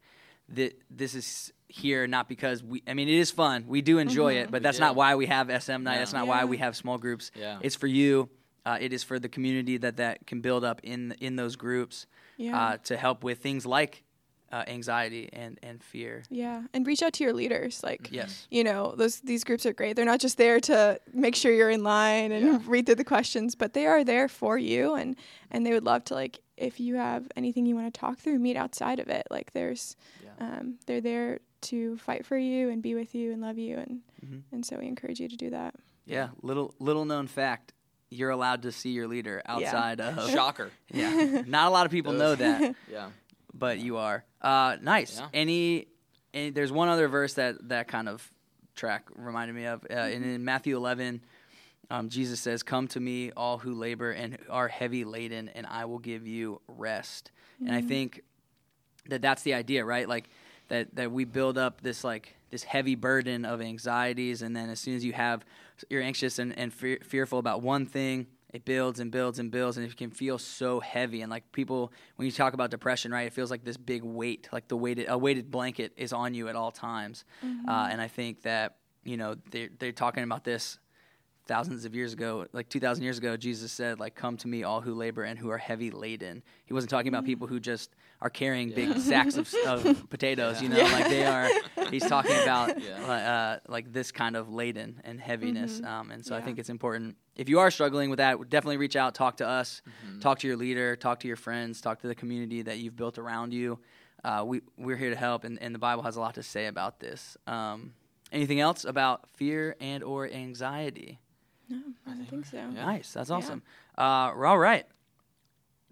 that 0.50 0.80
this 0.90 1.16
is 1.16 1.52
here 1.68 2.08
not 2.08 2.30
because 2.30 2.64
we 2.64 2.82
I 2.88 2.94
mean 2.94 3.10
it 3.10 3.20
is 3.20 3.32
fun. 3.32 3.66
We 3.68 3.82
do 3.82 4.00
enjoy 4.00 4.34
it, 4.36 4.44
mm-hmm. 4.44 4.52
but 4.52 4.64
that's 4.64 4.80
not 4.80 4.96
why 4.96 5.16
we 5.16 5.28
have 5.28 5.48
SM 5.50 5.84
night. 5.84 5.94
Yeah. 5.94 6.00
That's 6.00 6.14
not 6.14 6.28
why 6.28 6.46
we 6.46 6.58
have 6.58 6.76
small 6.76 6.98
groups. 6.98 7.32
Yeah. 7.36 7.60
It's 7.62 7.76
for 7.76 7.88
you. 7.88 8.30
Uh, 8.66 8.78
it 8.82 8.92
is 8.94 9.04
for 9.04 9.20
the 9.20 9.30
community 9.30 9.78
that 9.78 9.98
that 9.98 10.26
can 10.28 10.42
build 10.42 10.64
up 10.64 10.80
in 10.84 11.14
in 11.20 11.36
those 11.36 11.56
groups 11.56 12.08
Yeah. 12.38 12.60
uh, 12.60 12.78
to 12.86 12.98
help 12.98 13.24
with 13.24 13.40
things 13.40 13.66
like 13.66 14.04
uh, 14.52 14.64
anxiety 14.68 15.30
and 15.34 15.60
and 15.62 15.84
fear. 15.84 16.24
Yeah, 16.30 16.64
and 16.74 16.86
reach 16.88 17.04
out 17.04 17.14
to 17.14 17.24
your 17.24 17.34
leaders. 17.34 17.84
Like, 17.84 18.10
Yes. 18.12 18.48
you 18.50 18.64
know, 18.64 18.94
those 18.96 19.20
these 19.22 19.44
groups 19.44 19.66
are 19.66 19.74
great. 19.74 19.96
They're 19.96 20.06
not 20.14 20.20
just 20.22 20.38
there 20.38 20.60
to 20.62 21.00
make 21.14 21.36
sure 21.36 21.52
you're 21.52 21.70
in 21.72 21.84
line 21.84 22.32
and 22.32 22.46
Yeah. 22.46 22.60
read 22.66 22.86
through 22.86 22.96
the 22.96 23.04
questions, 23.04 23.56
but 23.56 23.74
they 23.74 23.86
are 23.86 24.04
there 24.04 24.28
for 24.28 24.58
you, 24.58 24.94
and 24.96 25.16
and 25.52 25.66
they 25.66 25.72
would 25.74 25.84
love 25.86 26.04
to 26.06 26.14
like 26.16 26.40
if 26.58 26.80
you 26.80 26.96
have 26.96 27.28
anything 27.36 27.66
you 27.66 27.76
want 27.76 27.94
to 27.94 28.00
talk 28.00 28.18
through, 28.18 28.40
meet 28.40 28.56
outside 28.56 29.00
of 29.00 29.10
it. 29.10 29.28
Like, 29.30 29.52
there's, 29.52 29.98
Yeah. 30.24 30.30
um, 30.40 30.80
they're 30.86 31.02
there 31.02 31.40
to 31.64 31.98
fight 31.98 32.26
for 32.26 32.38
you 32.38 32.70
and 32.70 32.82
be 32.82 32.96
with 32.96 33.14
you 33.14 33.34
and 33.34 33.42
love 33.42 33.58
you, 33.58 33.76
and 33.78 34.02
Mhm. 34.26 34.42
and 34.52 34.66
so 34.66 34.78
we 34.78 34.88
encourage 34.88 35.20
you 35.20 35.28
to 35.28 35.36
do 35.36 35.50
that. 35.50 35.76
Yeah. 36.06 36.30
Little 36.42 36.74
little 36.80 37.04
known 37.06 37.28
fact. 37.28 37.74
You're 38.10 38.30
allowed 38.30 38.62
to 38.64 38.72
see 38.72 38.92
your 38.92 39.08
leader 39.08 39.42
outside 39.46 40.00
of. 40.00 40.30
Shocker. 40.32 40.72
Yeah. 40.92 41.42
Not 41.48 41.68
a 41.68 41.72
lot 41.72 41.86
of 41.86 41.92
people 41.92 42.14
know 42.14 42.36
that. 42.36 42.76
Yeah. 42.92 43.10
but 43.54 43.80
you 43.80 43.98
are. 43.98 44.24
Uh, 44.42 44.78
nice. 44.82 45.18
Yeah. 45.20 45.28
Any, 45.34 45.88
any? 46.34 46.52
There's 46.52 46.72
one 46.72 46.88
other 46.88 47.08
verse 47.08 47.34
that 47.34 47.70
that 47.70 47.88
kind 47.88 48.08
of 48.08 48.28
track 48.76 49.08
reminded 49.16 49.56
me 49.56 49.66
of. 49.66 49.84
Uh, 49.84 49.94
Mm-hmm. 49.96 50.16
and 50.24 50.26
in 50.26 50.46
Matthew 50.46 50.76
11, 50.78 51.22
um, 51.90 52.10
Jesus 52.10 52.40
says, 52.40 52.64
"Come 52.64 52.88
to 52.90 53.00
me, 53.00 53.32
all 53.36 53.58
who 53.58 53.74
labor 53.74 54.12
and 54.12 54.38
are 54.50 54.68
heavy 54.68 55.04
laden, 55.04 55.50
and 55.50 55.66
I 55.68 55.86
will 55.86 56.00
give 56.00 56.28
you 56.28 56.62
rest." 56.68 57.32
And 57.60 57.72
I 57.74 57.82
think 57.82 58.22
that 59.08 59.22
that's 59.22 59.44
the 59.44 59.54
idea, 59.54 59.84
right? 59.86 60.08
Like 60.10 60.30
that 60.68 60.96
that 60.96 61.12
we 61.12 61.26
build 61.26 61.58
up 61.58 61.82
this 61.82 62.04
like 62.04 62.36
this 62.52 62.64
heavy 62.64 62.96
burden 62.96 63.46
of 63.46 63.62
anxieties, 63.62 64.42
and 64.42 64.56
then 64.56 64.70
as 64.70 64.80
soon 64.80 64.96
as 64.96 65.04
you 65.06 65.14
have 65.14 65.46
you're 65.90 66.02
anxious 66.02 66.40
and, 66.40 66.58
and 66.58 66.74
fear, 66.74 67.00
fearful 67.04 67.40
about 67.40 67.62
one 67.62 67.86
thing, 67.86 68.28
it 68.54 68.64
builds 68.64 69.00
and 69.02 69.12
builds 69.12 69.40
and 69.40 69.52
builds, 69.52 69.78
and 69.78 69.86
it 69.86 69.98
can 69.98 70.12
feel 70.12 70.38
so 70.38 70.80
heavy. 70.80 71.22
And 71.22 71.30
like 71.30 71.52
people, 71.52 71.92
when 72.16 72.26
you 72.26 72.32
talk 72.32 72.54
about 72.54 72.72
depression, 72.72 73.12
right, 73.12 73.28
it 73.28 73.34
feels 73.34 73.52
like 73.52 73.66
this 73.66 73.76
big 73.76 74.04
weight, 74.04 74.48
like 74.52 74.68
the 74.70 74.78
weighted 74.78 75.08
a 75.10 75.18
weighted 75.18 75.52
blanket 75.52 75.92
is 75.98 76.14
on 76.14 76.34
you 76.34 76.48
at 76.48 76.56
all 76.56 76.72
times. 76.72 77.26
Uh, 77.68 77.90
and 77.92 78.00
I 78.00 78.08
think 78.08 78.44
that 78.44 78.78
you 79.04 79.18
know 79.18 79.36
they're 79.52 79.70
they're 79.78 79.92
talking 79.92 80.24
about 80.24 80.46
this 80.46 80.80
thousands 81.48 81.86
of 81.86 81.94
years 81.94 82.14
ago, 82.14 82.48
like 82.54 82.70
2,000 82.70 83.04
years 83.04 83.18
ago, 83.18 83.38
Jesus 83.38 83.72
said, 83.72 84.00
like, 84.00 84.16
come 84.16 84.38
to 84.38 84.48
me, 84.48 84.64
all 84.64 84.82
who 84.82 84.94
labor 84.94 85.24
and 85.24 85.38
who 85.38 85.50
are 85.50 85.58
heavy 85.58 85.92
laden. 85.92 86.42
He 86.66 86.74
wasn't 86.74 86.90
talking 86.90 87.10
about 87.10 87.26
people 87.26 87.48
who 87.48 87.60
just 87.60 87.92
are 88.26 88.30
carrying 88.32 88.72
big 88.72 88.98
sacks 88.98 89.38
of, 89.38 89.54
of 89.68 90.10
potatoes, 90.10 90.60
you 90.60 90.68
know, 90.68 90.78
Yeah. 90.78 90.92
like 90.94 91.10
they 91.10 91.26
are, 91.28 91.48
he's 91.92 92.04
talking 92.08 92.36
about 92.42 92.82
Yeah. 92.82 93.60
uh, 93.60 93.60
like 93.72 93.94
this 93.94 94.12
kind 94.12 94.36
of 94.36 94.52
laden 94.52 95.00
and 95.04 95.20
heaviness. 95.22 95.80
Um, 95.84 96.10
and 96.10 96.26
so 96.26 96.36
I 96.36 96.42
think 96.42 96.58
it's 96.58 96.70
important. 96.72 97.18
If 97.36 97.50
you 97.50 97.60
are 97.60 97.70
struggling 97.70 98.10
with 98.10 98.18
that, 98.18 98.40
definitely 98.50 98.78
reach 98.78 98.96
out, 98.96 99.14
talk 99.14 99.38
to 99.38 99.48
us, 99.48 99.84
talk 100.22 100.40
to 100.40 100.48
your 100.48 100.58
leader, 100.58 100.96
talk 100.96 101.20
to 101.20 101.28
your 101.28 101.38
friends, 101.38 101.82
talk 101.82 102.02
to 102.02 102.08
the 102.08 102.16
community 102.16 102.64
that 102.64 102.80
you've 102.80 102.96
built 102.96 103.20
around 103.20 103.54
you. 103.54 103.78
Uh, 104.24 104.44
we, 104.44 104.62
we're 104.76 104.98
here 104.98 105.12
to 105.12 105.16
help, 105.16 105.44
and, 105.44 105.62
and 105.62 105.76
the 105.76 105.78
Bible 105.80 106.02
has 106.02 106.16
a 106.16 106.20
lot 106.20 106.34
to 106.34 106.42
say 106.42 106.66
about 106.66 107.00
this. 107.00 107.38
Um, 107.46 107.94
anything 108.32 108.60
else 108.60 108.86
about 108.86 109.30
fear 109.36 109.76
and 109.80 110.02
or 110.04 110.28
anxiety? 110.28 111.20
No, 111.70 111.80
I 112.08 112.16
don't 112.16 112.26
think 112.26 112.48
so. 112.48 112.58
Yeah. 112.58 112.86
Nice. 112.86 113.14
That's 113.14 113.30
Yeah. 113.30 113.36
awesome. 113.36 113.62
Uh, 113.96 114.32
we're 114.36 114.48
all 114.48 114.58
right. 114.58 114.88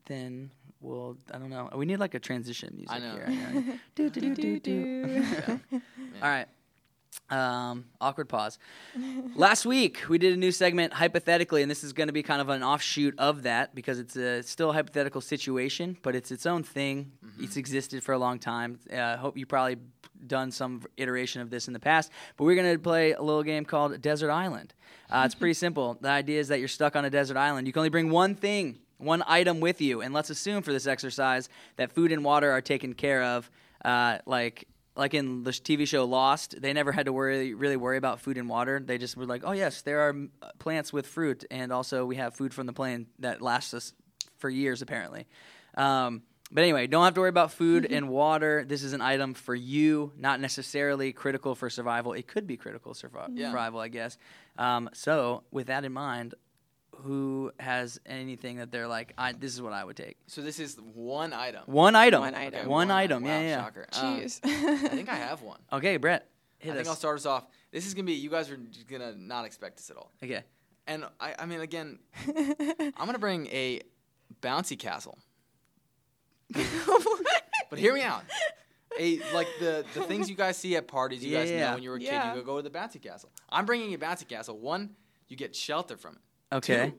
Then 0.08 0.50
we'll. 0.84 1.18
I 1.34 1.40
don't 1.40 1.50
know. 1.50 1.70
We 1.76 1.86
need 1.86 1.98
like 1.98 2.14
a 2.14 2.20
transition 2.20 2.74
music 2.76 2.96
I 2.96 3.00
know. 3.00 3.14
here. 3.14 3.26
I 3.28 3.54
know. 3.54 3.64
do, 3.96 4.10
do, 4.10 4.36
do, 4.36 4.36
do, 4.36 4.60
do. 4.60 5.60
All 6.22 6.30
right. 6.30 6.48
Um, 7.30 7.86
awkward 8.02 8.28
pause. 8.28 8.60
Last 9.36 9.66
week 9.66 10.02
we 10.10 10.18
did 10.18 10.34
a 10.34 10.38
new 10.38 10.52
segment 10.52 10.94
hypothetically, 10.94 11.62
and 11.62 11.70
this 11.70 11.84
is 11.84 11.94
going 11.94 12.08
to 12.08 12.14
be 12.14 12.24
kind 12.24 12.42
of 12.42 12.50
an 12.50 12.64
offshoot 12.64 13.18
of 13.18 13.44
that 13.44 13.74
because 13.74 14.00
it's 14.00 14.16
a 14.16 14.44
still 14.44 14.72
a 14.72 14.74
hypothetical 14.74 15.22
situation, 15.22 15.98
but 16.02 16.16
it's 16.16 16.32
its 16.32 16.46
own 16.46 16.64
thing. 16.64 17.12
It's 17.40 17.56
existed 17.58 18.04
for 18.04 18.14
a 18.14 18.18
long 18.18 18.40
time. 18.40 18.80
I 18.92 18.96
uh, 18.98 19.18
hope 19.18 19.38
you 19.38 19.46
probably 19.46 19.78
done 20.26 20.52
some 20.52 20.84
iteration 20.98 21.42
of 21.42 21.50
this 21.50 21.68
in 21.68 21.74
the 21.74 21.80
past, 21.80 22.12
but 22.38 22.46
we're 22.46 22.56
going 22.56 22.74
to 22.74 22.80
play 22.80 23.14
a 23.14 23.22
little 23.22 23.44
game 23.44 23.66
called 23.66 24.00
Desert 24.02 24.32
Island. 24.32 24.74
Uh, 25.10 25.24
it's 25.26 25.36
pretty 25.36 25.54
simple. 25.66 25.98
The 26.00 26.10
idea 26.10 26.40
is 26.40 26.48
that 26.50 26.60
you're 26.60 26.68
stuck 26.68 26.96
on 26.96 27.06
a 27.06 27.10
desert 27.10 27.38
island. 27.38 27.68
You 27.68 27.74
can 27.74 27.82
only 27.82 27.90
bring 27.90 28.10
one 28.10 28.36
thing, 28.36 28.80
one 29.04 29.24
item 29.28 29.60
with 29.60 29.82
you, 29.82 30.02
and 30.02 30.14
let's 30.14 30.30
assume 30.30 30.64
for 30.64 30.72
this 30.74 30.88
exercise 30.88 31.50
that 31.78 31.92
food 31.94 32.12
and 32.12 32.24
water 32.24 32.52
are 32.52 32.62
taken 32.62 32.94
care 32.94 33.24
of. 33.24 33.50
Uh, 33.84 34.18
like 34.26 34.68
like 34.96 35.14
in 35.16 35.44
the 35.44 35.50
TV 35.52 35.88
show 35.88 36.06
Lost, 36.06 36.62
they 36.62 36.72
never 36.72 36.92
had 36.92 37.08
to 37.08 37.14
worry 37.14 37.54
really 37.54 37.78
worry 37.78 37.98
about 37.98 38.22
food 38.22 38.38
and 38.38 38.48
water. 38.48 38.80
They 38.80 38.98
just 38.98 39.18
were 39.18 39.26
like, 39.26 39.42
oh 39.46 39.52
yes, 39.52 39.82
there 39.82 40.02
are 40.02 40.14
mm, 40.14 40.30
plants 40.60 40.94
with 40.94 41.08
fruit, 41.08 41.46
and 41.52 41.72
also 41.72 42.06
we 42.06 42.16
have 42.18 42.36
food 42.36 42.54
from 42.54 42.68
the 42.68 42.74
plane 42.74 43.08
that 43.20 43.42
lasts 43.42 43.74
us 43.74 43.94
for 44.38 44.50
years 44.50 44.82
apparently. 44.82 45.28
Um, 45.76 46.22
but 46.52 46.64
anyway, 46.64 46.86
don't 46.86 47.04
have 47.04 47.16
to 47.16 47.20
worry 47.22 47.30
about 47.30 47.52
food 47.52 47.86
and 47.92 48.10
water. 48.10 48.64
This 48.68 48.84
is 48.84 48.94
an 48.94 49.02
item 49.02 49.34
for 49.34 49.56
you, 49.56 50.12
not 50.18 50.40
necessarily 50.40 51.12
critical 51.12 51.56
for 51.56 51.70
survival. 51.70 52.14
It 52.14 52.28
could 52.28 52.46
be 52.46 52.58
critical 52.58 52.94
survi- 52.94 53.30
Yeah. 53.34 53.48
survival, 53.50 53.80
I 53.80 53.88
guess. 53.88 54.18
Um, 54.60 54.90
so 54.94 55.44
with 55.50 55.68
that 55.68 55.84
in 55.84 55.94
mind, 55.94 56.36
who 57.04 57.52
has 57.60 58.00
anything 58.06 58.58
that 58.58 58.72
they're 58.72 58.88
like, 58.88 59.14
I, 59.18 59.34
this 59.34 59.54
is 59.54 59.62
what 59.62 59.74
I 59.74 59.84
would 59.84 59.96
take. 59.98 60.18
So 60.28 60.42
this 60.42 60.60
is 60.60 60.78
one 60.94 61.34
item. 61.34 61.64
One 61.66 61.96
item. 61.96 62.22
One 62.22 62.36
item. 62.36 62.60
Okay, 62.62 62.68
One 62.68 62.92
item. 62.92 63.24
Wow, 63.24 63.30
yeah, 63.30 63.42
yeah. 63.42 63.64
Shocker. 63.64 63.88
Um, 63.94 64.16
I 64.44 64.88
think 64.90 65.10
I 65.10 65.16
have 65.16 65.42
one. 65.42 65.60
Okay, 65.72 65.98
Brett. 65.98 66.28
I 66.62 66.66
Hit 66.66 66.74
think 66.76 66.82
us. 66.84 66.90
I'll 66.90 66.96
start 66.96 67.18
us 67.18 67.26
off. 67.26 67.46
This 67.72 67.86
is 67.86 67.94
gonna 67.94 68.06
be. 68.06 68.14
You 68.14 68.30
guys 68.30 68.50
are 68.50 68.58
gonna 68.90 69.14
not 69.18 69.46
expect 69.46 69.78
this 69.78 69.90
at 69.90 69.98
all. 69.98 70.12
Okay. 70.24 70.44
And 70.88 71.06
I, 71.20 71.36
I 71.40 71.46
mean, 71.46 71.60
again, 71.62 72.00
I'm 72.28 73.06
gonna 73.06 73.20
bring 73.20 73.48
a 73.48 73.82
bouncy 74.42 74.78
castle. 74.80 75.18
But 77.70 77.80
hear 77.80 77.94
me 77.96 78.02
out. 78.04 78.24
A 79.00 79.20
like 79.34 79.48
the 79.60 79.84
the 79.96 80.02
things 80.04 80.30
you 80.30 80.36
guys 80.36 80.58
see 80.58 80.76
at 80.76 80.88
parties. 80.88 81.24
You 81.26 81.36
guys 81.36 81.50
Yeah. 81.50 81.70
know 81.70 81.74
when 81.74 81.84
you 81.84 81.90
were 81.90 81.96
a 81.96 82.00
kid, 82.00 82.06
Yeah. 82.06 82.36
you 82.36 82.42
go 82.42 82.46
go 82.46 82.58
to 82.62 82.70
the 82.70 82.78
bouncy 82.78 83.02
castle. 83.02 83.32
I'm 83.50 83.66
bringing 83.66 83.94
a 83.96 83.98
bouncy 83.98 84.28
castle. 84.28 84.60
One, 84.60 84.92
you 85.28 85.36
get 85.36 85.56
shelter 85.56 85.98
from 85.98 86.16
it. 86.16 86.22
Okay. 86.54 86.90
Two, 86.92 86.94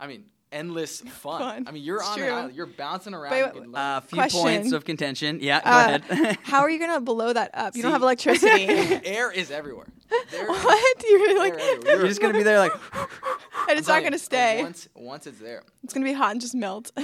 I 0.00 0.06
mean, 0.06 0.24
endless 0.50 1.00
fun. 1.22 1.40
Fun. 1.40 1.64
I 1.68 1.70
mean, 1.70 1.82
you're 1.82 1.96
It's 1.98 2.08
on 2.08 2.16
true. 2.18 2.26
an 2.26 2.32
island. 2.34 2.54
You're 2.54 2.66
bouncing 2.66 3.14
around. 3.14 3.30
Wait, 3.32 3.42
A 3.74 3.78
Uh, 3.78 4.00
few 4.00 4.16
Question. 4.16 4.40
points 4.40 4.72
of 4.72 4.84
contention. 4.84 5.38
Yeah, 5.40 5.60
go 5.62 5.70
Uh, 5.70 5.98
ahead. 6.10 6.38
How 6.42 6.60
are 6.60 6.70
you 6.70 6.78
gonna 6.78 7.00
blow 7.00 7.32
that 7.32 7.50
up? 7.54 7.74
You 7.76 7.82
don't 7.82 7.92
have 7.92 8.02
electricity. 8.02 8.66
air 9.04 9.30
is 9.30 9.50
everywhere. 9.50 9.86
There 10.30 10.46
what? 10.46 11.04
You're 11.10 11.38
like. 11.38 11.54
You're 11.86 12.06
just 12.06 12.20
gonna 12.20 12.34
be 12.34 12.42
there 12.42 12.58
like. 12.58 12.72
And 13.72 13.78
it's 13.78 13.88
not 13.88 14.02
gonna 14.02 14.14
you, 14.14 14.18
stay. 14.18 14.62
Once, 14.62 14.88
once 14.94 15.26
it's 15.26 15.38
there. 15.38 15.62
It's 15.82 15.92
gonna 15.92 16.06
be 16.06 16.12
hot 16.12 16.32
and 16.32 16.40
just 16.40 16.54
melt. 16.54 16.92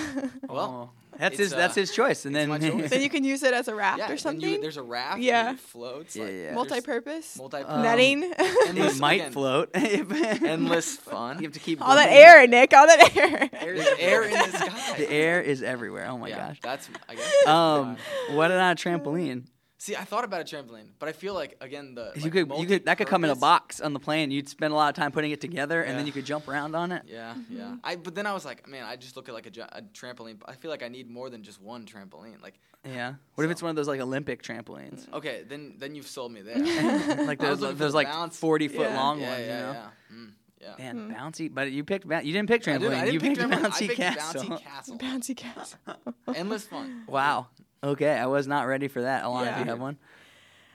Well, 0.48 0.90
oh, 0.92 1.18
that's 1.18 1.34
it's, 1.34 1.40
his. 1.40 1.50
that's 1.50 1.76
uh, 1.76 1.80
his 1.80 1.92
choice, 1.92 2.25
and 2.25 2.34
then 2.34 2.48
choice. 2.60 2.90
then 2.90 3.02
you 3.02 3.10
can 3.10 3.25
use 3.25 3.42
it 3.42 3.52
as 3.52 3.68
a 3.68 3.75
raft 3.75 3.98
yeah, 3.98 4.10
or 4.10 4.16
something. 4.16 4.48
You, 4.48 4.60
there's 4.60 4.76
a 4.76 4.82
raft. 4.82 5.20
Yeah. 5.20 5.52
It 5.52 5.58
floats. 5.58 6.16
Yeah, 6.16 6.25
like, 6.25 6.32
yeah. 6.34 6.54
Multi-purpose. 6.54 7.37
Multi. 7.37 7.58
Um, 7.58 7.82
Netting. 7.82 8.22
it 8.22 8.68
Endless- 8.68 8.98
might 8.98 9.20
again, 9.20 9.32
float. 9.32 9.70
Endless 9.75 10.96
fun. 10.96 11.38
You 11.38 11.44
have 11.44 11.52
to 11.54 11.60
keep 11.60 11.82
all 11.82 11.96
that 11.96 12.08
moving. 12.08 12.22
air, 12.22 12.46
Nick. 12.46 12.72
All 12.72 12.87
that 12.87 13.16
air. 13.16 13.50
There's 13.60 13.87
air 13.98 14.22
in 14.22 14.30
the 14.32 14.58
sky. 14.58 14.94
The 14.96 15.10
air 15.10 15.40
is 15.42 15.62
everywhere. 15.62 16.06
Oh 16.08 16.18
my 16.18 16.28
yeah, 16.28 16.48
gosh. 16.48 16.60
That's 16.62 16.88
I 17.08 17.14
guess. 17.16 17.46
Um, 17.46 17.96
yeah. 18.28 18.37
what 18.37 18.50
about 18.50 18.80
a 18.80 18.88
trampoline? 18.88 19.44
See, 19.80 19.94
I 19.94 20.02
thought 20.02 20.25
about 20.25 20.40
a 20.40 20.44
trampoline, 20.44 20.88
but 20.99 21.08
I 21.08 21.12
feel 21.12 21.35
like 21.35 21.56
again 21.61 21.94
the 21.94 22.11
you 22.16 22.23
like, 22.23 22.32
could, 22.32 22.52
you 22.58 22.66
could, 22.66 22.85
that 22.87 22.99
could 22.99 23.06
come 23.06 23.23
in 23.23 23.30
a 23.30 23.37
box 23.37 23.80
on 23.80 23.92
the 23.92 24.00
plane. 24.00 24.32
You'd 24.32 24.49
spend 24.49 24.73
a 24.73 24.76
lot 24.76 24.88
of 24.88 24.97
time 24.97 25.12
putting 25.12 25.30
it 25.30 25.40
together, 25.40 25.82
and 25.82 25.97
then 25.97 26.04
you 26.04 26.11
could 26.12 26.25
jump 26.25 26.49
around 26.49 26.75
on 26.75 26.90
it. 26.90 27.04
Yeah, 27.06 27.35
yeah. 27.49 27.62
Mm-hmm. 27.62 27.75
I 27.85 27.94
but 27.94 28.16
then 28.16 28.26
I 28.26 28.32
was 28.35 28.44
like, 28.44 28.66
man, 28.66 28.85
I 28.85 28.97
just 28.97 29.14
look 29.16 29.28
at 29.28 29.35
like 29.35 29.47
a, 29.47 29.62
a 29.73 29.82
trampoline. 29.82 30.40
I 30.47 30.54
feel 30.54 30.73
like 30.73 30.82
I 30.82 30.88
need 30.88 31.08
more 31.08 31.30
than 31.30 31.44
just 31.44 31.62
one 31.62 31.87
trampoline. 31.87 32.42
Like, 32.42 32.54
Yeah. 32.85 33.14
What 33.37 33.44
if 33.44 33.52
it's 33.52 33.62
one 33.62 33.70
of 33.70 33.76
those 33.76 33.87
like 33.87 34.00
Olympic 34.00 34.42
trampolines? 34.42 35.11
okay, 35.12 35.44
then 35.49 35.75
then 35.78 35.94
you've 35.94 36.08
sold 36.08 36.32
me 36.32 36.42
there. 36.42 36.58
like 37.26 37.40
I 37.40 37.47
those, 37.47 37.50
was 37.50 37.61
looking 37.61 37.76
for 37.76 37.85
those 37.85 37.92
the 37.92 37.97
like 37.99 38.08
bounce. 38.08 38.37
forty 38.37 38.66
foot 38.66 38.80
Yeah. 38.90 38.97
long 38.97 39.20
yeah, 39.20 39.28
ones. 39.30 39.40
yeah, 39.47 39.56
you 39.61 39.62
know. 39.66 39.73
yeah. 39.73 40.16
Mm, 40.16 40.32
yeah. 40.60 40.74
Man, 40.78 40.96
hmm. 41.10 41.14
bouncy, 41.14 41.52
but 41.52 41.70
you 41.72 41.84
picked 41.84 42.06
ba- 42.06 42.22
you 42.24 42.32
didn't 42.32 42.48
pick 42.48 42.66
I 42.66 42.72
trampoline. 42.72 42.80
didn't, 42.80 42.94
I 42.94 43.04
didn't 43.06 43.14
you 43.14 43.20
pick 43.20 43.38
picked 43.38 43.50
trampoline. 43.50 43.64
bouncy 43.70 43.84
I 43.84 43.86
picked 43.86 43.96
castle. 44.00 44.42
bouncy 44.44 44.62
castle. 44.62 44.98
Bouncy 44.98 45.36
castle. 45.36 45.78
Endless 46.34 46.64
fun. 46.66 47.04
Wow. 47.06 47.46
Okay, 47.82 48.10
I 48.18 48.26
was 48.26 48.46
not 48.48 48.66
ready 48.66 48.88
for 48.88 49.02
that. 49.02 49.22
Alana, 49.24 49.44
Yeah. 49.46 49.54
do 49.54 49.60
you 49.64 49.70
have 49.70 49.80
one? 49.80 49.98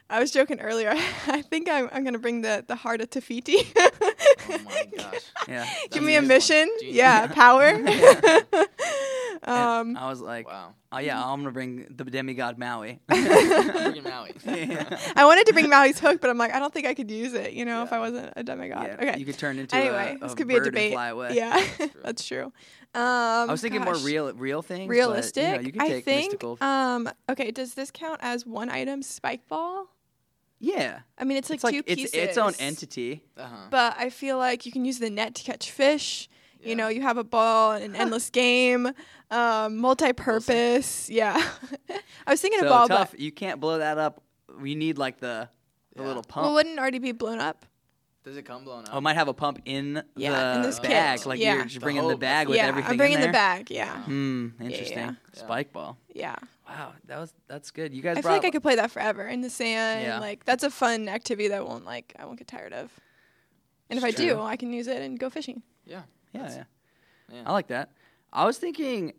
I 0.10 0.20
was 0.20 0.32
joking 0.32 0.60
earlier. 0.60 0.94
I 1.28 1.42
think 1.42 1.70
I'm, 1.70 1.90
I'm 1.92 2.04
gonna 2.04 2.20
bring 2.20 2.42
the 2.42 2.64
the 2.68 2.76
heart 2.76 3.02
of 3.02 3.10
Te 3.10 3.20
Fiti. 3.20 3.58
Oh 4.50 4.60
my 4.66 4.88
gosh. 4.98 5.22
Yeah. 5.48 5.66
Give 5.92 6.04
me 6.04 6.16
a 6.16 6.22
Genius 6.22 6.22
one. 6.22 6.28
mission. 6.28 6.70
Genius. 6.80 6.96
Yeah, 6.96 7.28
power. 7.28 7.78
And 9.46 9.98
um, 9.98 9.98
I 9.98 10.10
was 10.10 10.22
like, 10.22 10.48
Wow. 10.48 10.74
oh 10.92 11.00
yeah, 11.00 11.22
I'm 11.22 11.40
gonna 11.42 11.52
bring 11.52 11.86
the 11.90 12.04
demigod 12.06 12.58
Maui. 12.58 13.00
I'm 13.10 13.72
bringing 13.72 14.04
Maui. 14.04 14.34
I 15.16 15.26
wanted 15.26 15.48
to 15.48 15.54
bring 15.54 15.70
Maui's 15.70 16.00
hook, 16.00 16.22
but 16.22 16.30
I'm 16.30 16.38
like, 16.38 16.54
I 16.54 16.60
don't 16.60 16.74
think 16.74 16.88
I 16.88 16.94
could 16.94 17.12
use 17.12 17.34
it. 17.34 17.54
You 17.54 17.66
know, 17.66 17.84
if 17.84 17.92
I 17.92 18.00
wasn't 18.00 18.34
a 18.36 18.44
demigod. 18.44 18.88
Yeah, 18.88 19.10
okay. 19.10 19.20
You 19.20 19.26
could 19.26 19.38
turn 19.38 19.60
into 19.60 19.76
anyway, 19.76 20.18
a, 20.20 20.24
a 20.24 20.28
this 20.28 20.36
could 20.36 20.48
be 20.48 20.56
a 20.56 20.64
debate. 20.64 20.94
fly 20.94 21.10
away. 21.10 21.36
Yeah, 21.36 21.62
true. 21.78 21.90
that's 22.04 22.26
true. 22.26 22.46
Um, 22.96 23.02
I 23.04 23.48
was 23.50 23.62
thinking 23.62 23.82
more 23.82 23.98
real, 23.98 24.32
real 24.34 24.62
things. 24.62 24.88
but, 24.88 24.92
realistic. 24.94 25.44
you, 25.44 25.56
know, 25.56 25.62
you 25.62 25.72
can 25.72 25.82
I 25.82 26.02
think. 26.02 26.34
mystical. 26.34 26.58
Um, 26.62 27.10
okay, 27.28 27.52
does 27.52 27.74
this 27.74 27.92
count 27.92 28.20
as 28.22 28.46
one 28.46 28.70
item 28.70 29.02
spike 29.02 29.48
ball? 29.48 29.88
yeah, 30.60 31.00
I 31.18 31.26
mean, 31.26 31.36
it's 31.36 31.50
like 31.50 31.58
it's 31.58 31.64
like 31.66 31.74
two 31.74 31.84
it's 31.86 32.02
pieces. 32.04 32.14
its 32.14 32.38
own 32.38 32.54
entity. 32.58 33.22
Uh-huh. 33.36 33.68
But 33.70 33.96
I 33.98 34.10
feel 34.10 34.38
like 34.38 34.66
you 34.66 34.72
can 34.72 34.86
use 34.86 35.00
the 35.00 35.10
net 35.10 35.36
to 35.36 35.44
catch 35.44 35.70
fish. 35.70 36.30
Yeah. 36.64 36.70
You 36.70 36.76
know, 36.76 36.88
you 36.88 37.02
have 37.02 37.18
a 37.18 37.24
ball, 37.24 37.74
and 37.74 37.84
an 37.84 37.96
endless 38.02 38.30
game, 38.30 38.90
um, 39.32 39.78
multi-purpose. 39.78 41.10
Yeah, 41.10 41.36
I 42.28 42.32
was 42.32 42.42
thinking 42.42 42.60
So 42.62 42.68
a 42.68 42.70
ball, 42.70 42.88
tough. 42.88 43.12
but 43.12 43.20
You 43.20 43.32
can't 43.32 43.60
blow 43.60 43.78
that 43.80 43.98
up. 43.98 44.22
We 44.60 44.76
need 44.76 44.98
like 44.98 45.20
the 45.20 45.50
the 45.96 46.02
Yeah. 46.02 46.08
little 46.08 46.24
pump. 46.24 46.46
well, 46.46 46.54
wouldn't 46.56 46.76
it 46.76 46.80
already 46.80 47.00
be 47.00 47.12
blown 47.12 47.40
up? 47.40 47.66
Does 48.24 48.38
it 48.38 48.44
come 48.46 48.64
blown 48.64 48.86
up? 48.86 48.92
Oh, 48.94 49.00
it 49.00 49.02
might 49.02 49.16
have 49.18 49.28
a 49.28 49.34
pump 49.34 49.60
in 49.66 50.02
Yeah, 50.16 50.56
in 50.56 50.62
the 50.62 50.68
this 50.70 50.80
kit. 50.80 50.90
bag. 50.92 51.26
Like 51.26 51.40
Yeah. 51.40 51.56
you're 51.56 51.64
just 51.66 51.76
The 51.76 51.80
bringing 51.82 52.08
the 52.08 52.16
bag 52.16 52.48
with 52.48 52.56
yeah, 52.58 52.68
everything. 52.68 52.92
I'm 52.92 52.98
bringing 52.98 53.18
in 53.20 53.26
the 53.28 53.34
bag. 53.34 53.70
Yeah, 53.70 54.02
Hmm. 54.04 54.50
Interesting. 54.62 54.98
yeah. 54.98 55.14
Spike 55.34 55.74
ball. 55.74 55.98
yeah. 56.14 56.36
Wow, 56.68 56.94
that 57.08 57.20
was 57.20 57.34
that's 57.48 57.70
good. 57.72 57.94
You 57.94 58.02
guys 58.02 58.18
I 58.18 58.22
feel 58.22 58.32
like 58.32 58.46
I 58.46 58.50
could 58.50 58.64
play 58.64 58.76
that 58.76 58.90
forever 58.92 59.28
in 59.28 59.42
the 59.42 59.50
sand. 59.50 60.04
Yeah. 60.06 60.20
Like 60.20 60.46
that's 60.46 60.64
a 60.64 60.72
fun 60.72 61.10
activity 61.10 61.50
that 61.50 61.68
won't 61.68 61.84
like 61.86 62.14
I 62.18 62.26
won't 62.26 62.38
get 62.40 62.48
tired 62.48 62.72
of. 62.74 62.90
And 63.90 64.00
if 64.00 64.06
I 64.06 64.12
do. 64.12 64.40
I 64.42 64.56
can 64.56 64.72
use 64.72 64.88
it 64.88 65.02
and 65.02 65.20
go 65.20 65.30
fishing. 65.30 65.62
Yeah. 65.86 66.04
Yeah, 66.34 66.50
yeah. 66.50 66.64
yeah. 67.32 67.44
I 67.46 67.52
like 67.52 67.68
that. 67.68 67.92
I 68.32 68.46
was 68.46 68.58
thinking 68.58 69.14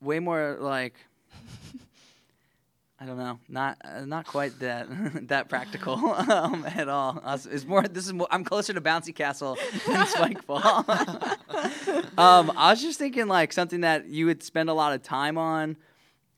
way 0.00 0.20
more 0.20 0.56
like 0.60 0.94
I 3.00 3.06
don't 3.06 3.16
know, 3.16 3.38
not 3.48 3.78
uh, 3.84 4.04
not 4.04 4.26
quite 4.26 4.58
that 4.58 4.88
that 5.28 5.48
practical 5.48 5.94
um, 6.14 6.64
at 6.64 6.88
all. 6.88 7.22
It's 7.50 7.64
more. 7.64 7.82
This 7.82 8.06
is 8.06 8.12
more, 8.12 8.26
I'm 8.30 8.42
closer 8.42 8.72
to 8.72 8.80
bouncy 8.80 9.14
castle 9.14 9.56
than 9.86 10.06
spike 10.06 10.44
ball. 10.46 10.84
um, 12.18 12.52
I 12.56 12.70
was 12.70 12.82
just 12.82 12.98
thinking 12.98 13.28
like 13.28 13.52
something 13.52 13.82
that 13.82 14.06
you 14.06 14.26
would 14.26 14.42
spend 14.42 14.68
a 14.68 14.74
lot 14.74 14.94
of 14.94 15.02
time 15.02 15.38
on. 15.38 15.76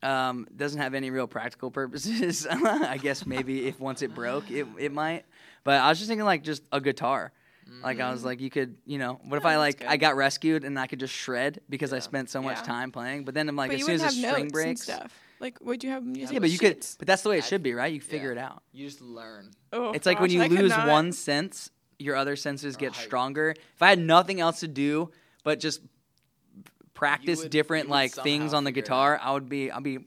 Um, 0.03 0.49
doesn't 0.55 0.81
have 0.81 0.95
any 0.95 1.11
real 1.11 1.27
practical 1.27 1.71
purposes. 1.71 2.47
I 2.51 2.99
guess 2.99 3.25
maybe 3.25 3.67
if 3.67 3.81
once 3.81 4.03
it 4.03 4.15
broke, 4.15 4.51
it 4.51 4.67
it 4.79 4.93
might. 4.93 5.25
But 5.65 5.81
I 5.81 5.89
was 5.89 5.99
just 5.99 6.09
thinking 6.09 6.27
like 6.27 6.43
just 6.43 6.63
a 6.73 6.81
guitar. 6.81 7.33
Like 7.83 8.01
I 8.01 8.11
was 8.11 8.23
mm. 8.23 8.27
like, 8.27 8.41
you 8.41 8.51
could, 8.51 8.77
you 8.85 8.99
know, 8.99 9.21
what 9.25 9.37
if 9.37 9.45
Yeah, 9.45 9.51
I 9.51 9.69
that's 9.69 9.81
like 9.81 9.91
I 9.91 9.97
got 9.97 10.17
rescued 10.17 10.65
and 10.65 10.79
I 10.79 10.87
could 10.87 11.01
just 11.01 11.15
shred 11.15 11.61
because 11.69 11.93
I 11.93 11.99
spent 12.01 12.29
so 12.31 12.43
much 12.43 12.59
Yeah. 12.59 12.63
time 12.65 12.93
playing. 12.93 13.25
But 13.25 13.35
then 13.35 13.49
I'm 13.49 13.57
like, 13.57 13.71
but 13.71 13.75
as 13.75 13.81
you 13.81 13.87
soon 13.87 13.95
as 13.97 14.03
wouldn't 14.03 14.21
the 14.21 14.27
have 14.27 14.33
string 14.35 14.45
notes 14.47 14.53
breaks, 14.53 14.89
and 14.89 14.99
stuff. 14.99 15.13
Like, 15.41 15.59
would 15.63 15.83
you 15.83 15.91
have 15.91 16.05
music? 16.05 16.35
yeah, 16.35 16.39
but 16.41 16.51
you 16.51 16.59
could. 16.59 16.85
But 16.99 17.07
that's 17.07 17.23
the 17.23 17.31
way 17.31 17.39
it 17.39 17.45
should 17.45 17.63
be, 17.63 17.73
right? 17.73 17.93
You 17.93 18.01
figure 18.01 18.35
yeah. 18.35 18.41
it 18.41 18.45
out. 18.45 18.63
You 18.73 18.87
just 18.87 19.01
learn. 19.01 19.53
Oh, 19.73 19.93
It's 19.93 20.05
like 20.07 20.21
when 20.21 20.29
gosh, 20.29 20.35
you 20.35 20.43
I 20.43 20.49
could 20.49 20.59
lose 20.59 20.71
not. 20.71 20.89
one 20.89 21.13
sense, 21.13 21.71
your 21.99 22.17
other 22.17 22.37
senses 22.37 22.77
get 22.77 22.93
Right. 22.93 23.01
stronger. 23.07 23.51
If 23.51 23.83
I 23.83 23.89
had 23.89 23.99
nothing 23.99 24.41
else 24.41 24.61
to 24.61 24.69
do 24.69 25.11
but 25.45 25.61
just 25.61 25.81
practice 26.95 27.43
would- 27.43 27.51
different 27.51 27.85
you 27.87 27.91
would 27.91 27.95
like 27.95 28.13
things 28.13 28.51
somehow 28.51 28.57
on 28.59 28.65
the 28.65 28.71
figure 28.71 28.81
it 28.81 28.85
guitar, 28.85 29.21
I 29.23 29.33
would 29.33 29.49
be, 29.49 29.71
I'd 29.71 29.83
be, 29.83 29.99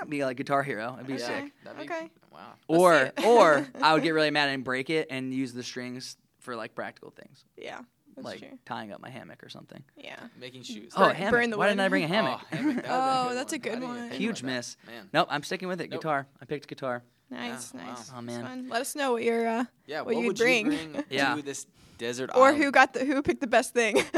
I'd 0.00 0.10
be 0.10 0.24
like 0.24 0.36
guitar 0.36 0.62
hero. 0.62 0.96
I'd 0.98 1.06
be 1.06 1.14
Okay. 1.14 1.24
sick. 1.24 1.52
That'd 1.64 1.78
be, 1.78 1.84
Okay. 1.92 2.10
Wow. 2.30 2.52
Let's 2.68 2.80
Or, 2.82 2.98
see 2.98 3.24
it. 3.24 3.26
or 3.26 3.68
I 3.82 3.94
would 3.94 4.02
get 4.02 4.10
really 4.10 4.30
mad 4.30 4.50
and 4.50 4.62
break 4.62 4.90
it 4.90 5.08
and 5.10 5.32
use 5.32 5.52
the 5.52 5.62
strings 5.62 6.16
for 6.46 6.56
like 6.56 6.74
practical 6.74 7.10
things, 7.10 7.44
Yeah, 7.58 7.80
that's 8.14 8.24
like 8.24 8.38
true. 8.38 8.58
tying 8.64 8.92
up 8.92 9.00
my 9.02 9.10
hammock 9.10 9.42
or 9.44 9.48
something. 9.50 9.82
Yeah. 9.96 10.16
Making 10.40 10.62
shoes. 10.62 10.92
Oh, 10.96 11.00
Burn- 11.08 11.14
hammock. 11.16 11.30
burn 11.32 11.50
the 11.50 11.58
Why 11.58 11.68
didn't. 11.68 11.80
I 11.80 11.88
bring 11.90 12.04
a 12.04 12.08
hammock? 12.08 12.40
Oh, 12.52 12.56
hammock, 12.56 12.76
that 12.76 12.86
Oh, 12.88 13.28
a 13.30 13.34
that's 13.34 13.52
a 13.52 13.58
good 13.58 13.72
I 13.72 13.74
didn't 13.80 13.90
even 13.96 14.08
one. 14.08 14.18
Huge 14.18 14.42
miss. 14.42 14.76
Man. 14.86 15.10
Nope, 15.12 15.28
I'm 15.30 15.42
sticking 15.42 15.68
with 15.68 15.80
it. 15.82 15.90
Nope. 15.90 16.00
Guitar. 16.00 16.26
I 16.40 16.44
picked 16.46 16.66
guitar. 16.68 17.02
Nice, 17.30 17.74
Yeah, 17.74 17.80
wow. 17.82 17.86
nice. 17.90 18.12
Oh, 18.16 18.20
man. 18.22 18.42
fun. 18.44 18.68
Let 18.70 18.80
us 18.80 18.94
know 18.96 19.12
what 19.12 19.22
your 19.24 19.46
uh, 19.46 19.64
Yeah. 19.86 19.98
What 20.00 20.14
What, 20.14 20.16
you'd 20.22 20.26
would 20.28 20.36
bring. 20.38 20.72
you 20.72 20.78
bring 20.78 21.04
Yeah. 21.10 21.34
to 21.34 21.42
this 21.42 21.66
desert 21.98 22.30
or 22.34 22.46
island? 22.48 22.62
who 22.62 22.70
got 22.70 22.92
the 22.94 23.04
who 23.04 23.20
picked 23.22 23.40
the 23.40 23.46
best 23.48 23.74
thing. 23.74 23.96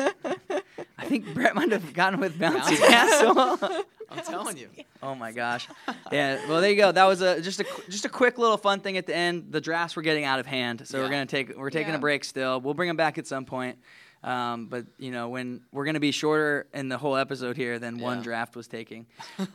I 1.01 1.05
think 1.07 1.33
Brett 1.33 1.55
might 1.55 1.73
have 1.73 1.93
gotten 1.95 2.21
with 2.21 2.39
Bouncy 2.39 2.77
Bouncy 2.77 2.89
Castle. 2.89 3.83
I'm 4.11 4.23
telling 4.25 4.57
you. 4.57 4.69
oh 5.03 5.15
my 5.15 5.33
gosh. 5.33 5.69
Yeah. 6.11 6.47
Well, 6.49 6.61
there 6.61 6.71
you 6.71 6.77
go. 6.77 6.93
That 6.93 7.05
was 7.05 7.21
a 7.21 7.41
just 7.41 7.61
a 7.61 7.67
just 7.89 8.05
a 8.05 8.09
quick 8.09 8.39
little 8.39 8.57
fun 8.57 8.81
thing 8.81 8.97
at 8.97 9.07
the 9.07 9.15
end. 9.15 9.49
The 9.51 9.61
drafts 9.61 9.97
were 9.97 10.03
getting 10.03 10.25
out 10.25 10.39
of 10.41 10.47
hand, 10.47 10.87
so 10.87 11.01
we're 11.01 11.11
gonna 11.11 11.27
take 11.27 11.57
we're 11.57 11.71
taking 11.71 11.91
Yeah. 11.93 11.97
a 11.99 12.01
break 12.01 12.25
still. 12.25 12.61
We'll 12.61 12.75
bring 12.75 12.89
them 12.89 12.97
back 12.97 13.19
at 13.19 13.27
some 13.27 13.45
point. 13.45 13.79
Um, 14.25 14.67
but 14.67 14.85
you 14.99 15.13
know 15.13 15.29
when 15.29 15.61
we're 15.71 15.85
gonna 15.85 16.01
be 16.01 16.11
shorter 16.11 16.67
in 16.75 16.89
the 16.89 16.99
whole 16.99 17.17
episode 17.17 17.57
here 17.57 17.79
than 17.79 17.99
one 17.99 18.21
draft 18.23 18.57
was 18.57 18.67
taking. 18.67 19.07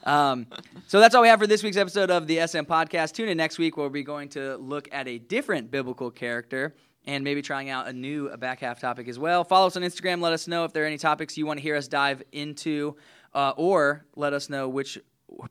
Um, 0.06 0.48
so 0.88 1.00
that's 1.02 1.16
all 1.16 1.22
we 1.22 1.28
have 1.28 1.40
for 1.40 1.48
this 1.48 1.64
week's 1.64 1.76
episode 1.78 2.10
of 2.10 2.28
the 2.28 2.38
SM 2.48 2.60
podcast. 2.60 3.14
Tune 3.14 3.28
in 3.28 3.36
next 3.38 3.58
week 3.58 3.76
where 3.76 3.84
we'll 3.86 3.92
be 3.94 4.04
going 4.04 4.30
to 4.30 4.56
look 4.58 4.88
at 4.92 5.08
a 5.08 5.18
different 5.18 5.70
biblical 5.70 6.12
character 6.12 6.74
and 7.06 7.26
maybe 7.26 7.42
trying 7.42 7.70
out 7.70 7.90
a 7.90 7.92
new 7.92 8.30
back 8.38 8.62
half 8.62 8.80
topic 8.80 9.10
as 9.10 9.20
well. 9.20 9.44
Follow 9.44 9.68
us 9.68 9.76
on 9.76 9.84
Instagram. 9.84 10.22
Let 10.22 10.32
us 10.32 10.48
know 10.48 10.64
if 10.64 10.72
there 10.72 10.84
are 10.84 10.88
any 10.88 10.98
topics 10.98 11.38
you 11.38 11.46
want 11.46 11.58
to 11.60 11.62
hear 11.62 11.76
us 11.76 11.90
dive 11.90 12.24
into, 12.32 12.96
uh, 13.34 13.54
or 13.58 14.06
let 14.16 14.34
us 14.34 14.50
know 14.50 14.68
which 14.68 15.00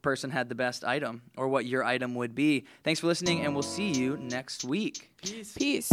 person 0.03 0.31
had 0.31 0.49
the 0.49 0.55
best 0.55 0.85
item 0.85 1.23
or 1.37 1.49
what 1.49 1.67
your 1.67 1.85
item 1.85 2.15
would 2.15 2.35
be. 2.35 2.65
Thanks 2.85 3.01
for 3.01 3.07
listening, 3.07 3.45
and 3.45 3.55
we'll 3.55 3.63
see 3.63 3.91
you 3.91 4.17
next 4.19 4.65
week. 4.65 5.11
Peace. 5.23 5.55
Peace. 5.57 5.91